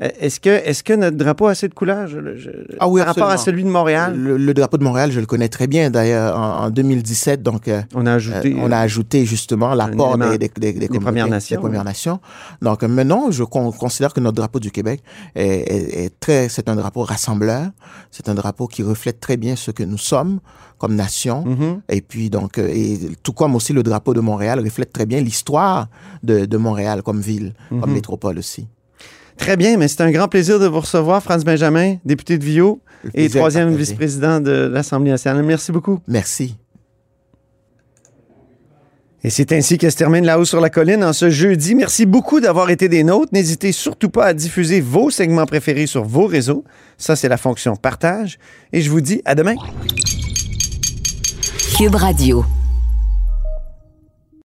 Euh, 0.03 0.09
Est-ce 0.21 0.41
que, 0.41 0.51
est 0.51 0.83
que 0.83 0.93
notre 0.93 1.17
drapeau 1.17 1.47
a 1.47 1.53
assez 1.53 1.69
de 1.69 1.75
couleurs? 1.75 2.07
Je- 2.07 2.37
je- 2.37 2.51
Ah 2.81 2.89
oui, 2.89 3.01
par 3.01 3.09
rapport 3.15 3.31
à 3.31 3.37
celui 3.39 3.65
de 3.65 3.69
Montréal? 3.69 4.15
Le, 4.17 4.37
le 4.37 4.55
drapeau 4.55 4.77
de 4.77 4.85
Montréal, 4.85 5.11
je 5.11 5.21
le 5.21 5.27
connais 5.27 5.49
très 5.49 5.67
bien. 5.67 5.91
D'ailleurs, 5.91 6.37
en, 6.39 6.65
en 6.67 6.71
2017, 6.71 7.43
donc, 7.43 7.69
euh, 7.69 7.81
On 7.95 8.05
a 8.07 8.13
ajouté, 8.15 8.53
euh, 8.53 8.59
on 8.61 8.71
a 8.73 8.79
ajouté 8.79 9.25
justement 9.25 9.75
l'apport 9.75 10.19
des, 10.19 10.37
des, 10.39 10.49
des, 10.49 10.49
des 10.49 10.73
des 10.73 10.89
communautés- 10.89 11.57
Premières 11.57 11.85
Nations. 11.85 12.21
Donc 12.63 12.83
maintenant, 12.83 13.31
je 13.31 13.45
con- 13.45 13.73
considère 13.73 14.13
que 14.13 14.21
notre 14.21 14.37
drapeau 14.37 14.61
du 14.61 14.71
Québec 14.71 15.03
est, 15.35 15.45
est- 15.47 16.05
est 16.05 16.21
très, 16.21 16.49
c'est 16.49 16.69
un 16.69 16.77
drapeau 16.77 17.03
rassembleur. 17.03 17.71
C'est 18.11 18.29
un 18.29 18.35
drapeau 18.35 18.67
qui 18.67 18.83
reflète 18.83 19.21
très 19.21 19.37
bien 19.37 19.57
ce 19.57 19.71
que 19.71 19.83
nous 19.83 19.99
sommes 19.99 20.41
comme 20.79 20.95
nation. 20.95 21.45
Mhm. 21.47 21.81
Et 21.89 22.03
puis 22.03 22.29
donc, 22.29 22.59
et 22.59 22.99
tout 23.23 23.33
comme 23.33 23.55
aussi 23.55 23.73
le 23.73 23.83
drapeau 23.83 24.13
de 24.13 24.21
Montréal 24.21 24.61
reflète 24.61 24.93
très 24.93 25.07
bien 25.07 25.21
l'histoire 25.23 25.89
de, 26.23 26.45
de 26.45 26.57
Montréal 26.59 27.03
comme 27.03 27.21
ville, 27.21 27.55
comme 27.71 27.81
Mhm. 27.89 27.93
métropole 27.95 28.39
aussi. 28.39 28.69
Très 29.39 29.57
bien, 29.57 29.77
mais 29.77 29.89
c'est 29.89 30.01
un 30.01 30.11
grand 30.11 30.29
plaisir 30.29 30.59
de 30.59 30.67
vous 30.67 30.81
recevoir, 30.81 31.23
Franz 31.23 31.45
Benjamin, 31.45 31.97
député 32.05 32.39
de 32.39 32.45
Viau 32.45 32.81
Le 33.05 33.11
et 33.15 33.29
troisième 33.29 33.75
vice-président 33.75 34.41
de 34.41 34.71
l'Assemblée 34.73 35.11
nationale. 35.11 35.43
Merci 35.43 35.73
beaucoup. 35.73 36.01
Merci. 36.09 36.57
Et 39.27 39.31
c'est 39.31 39.51
ainsi 39.53 39.77
que 39.77 39.91
se 39.91 39.97
termine 39.97 40.25
La 40.25 40.39
Haut 40.39 40.45
sur 40.45 40.61
la 40.61 40.71
Colline 40.71 41.03
en 41.03 41.13
ce 41.13 41.31
jeudi. 41.31 41.75
Merci 41.75 42.07
beaucoup 42.07 42.39
d'avoir 42.41 42.71
été 42.71 42.89
des 42.89 43.03
nôtres. 43.03 43.33
N'hésitez 43.33 43.73
surtout 43.73 44.09
pas 44.09 44.27
à 44.27 44.35
diffuser 44.35 44.81
vos 44.81 45.11
segments 45.11 45.47
préférés 45.47 45.87
sur 45.87 46.05
vos 46.05 46.27
réseaux. 46.27 46.63
Ça, 46.97 47.17
c'est 47.17 47.29
la 47.29 47.37
fonction 47.37 47.75
partage. 47.75 48.39
Et 48.73 48.83
je 48.83 48.91
vous 48.91 49.01
dis 49.01 49.23
à 49.25 49.35
demain. 49.35 49.57
Cube 51.77 51.97
Radio. 51.97 52.45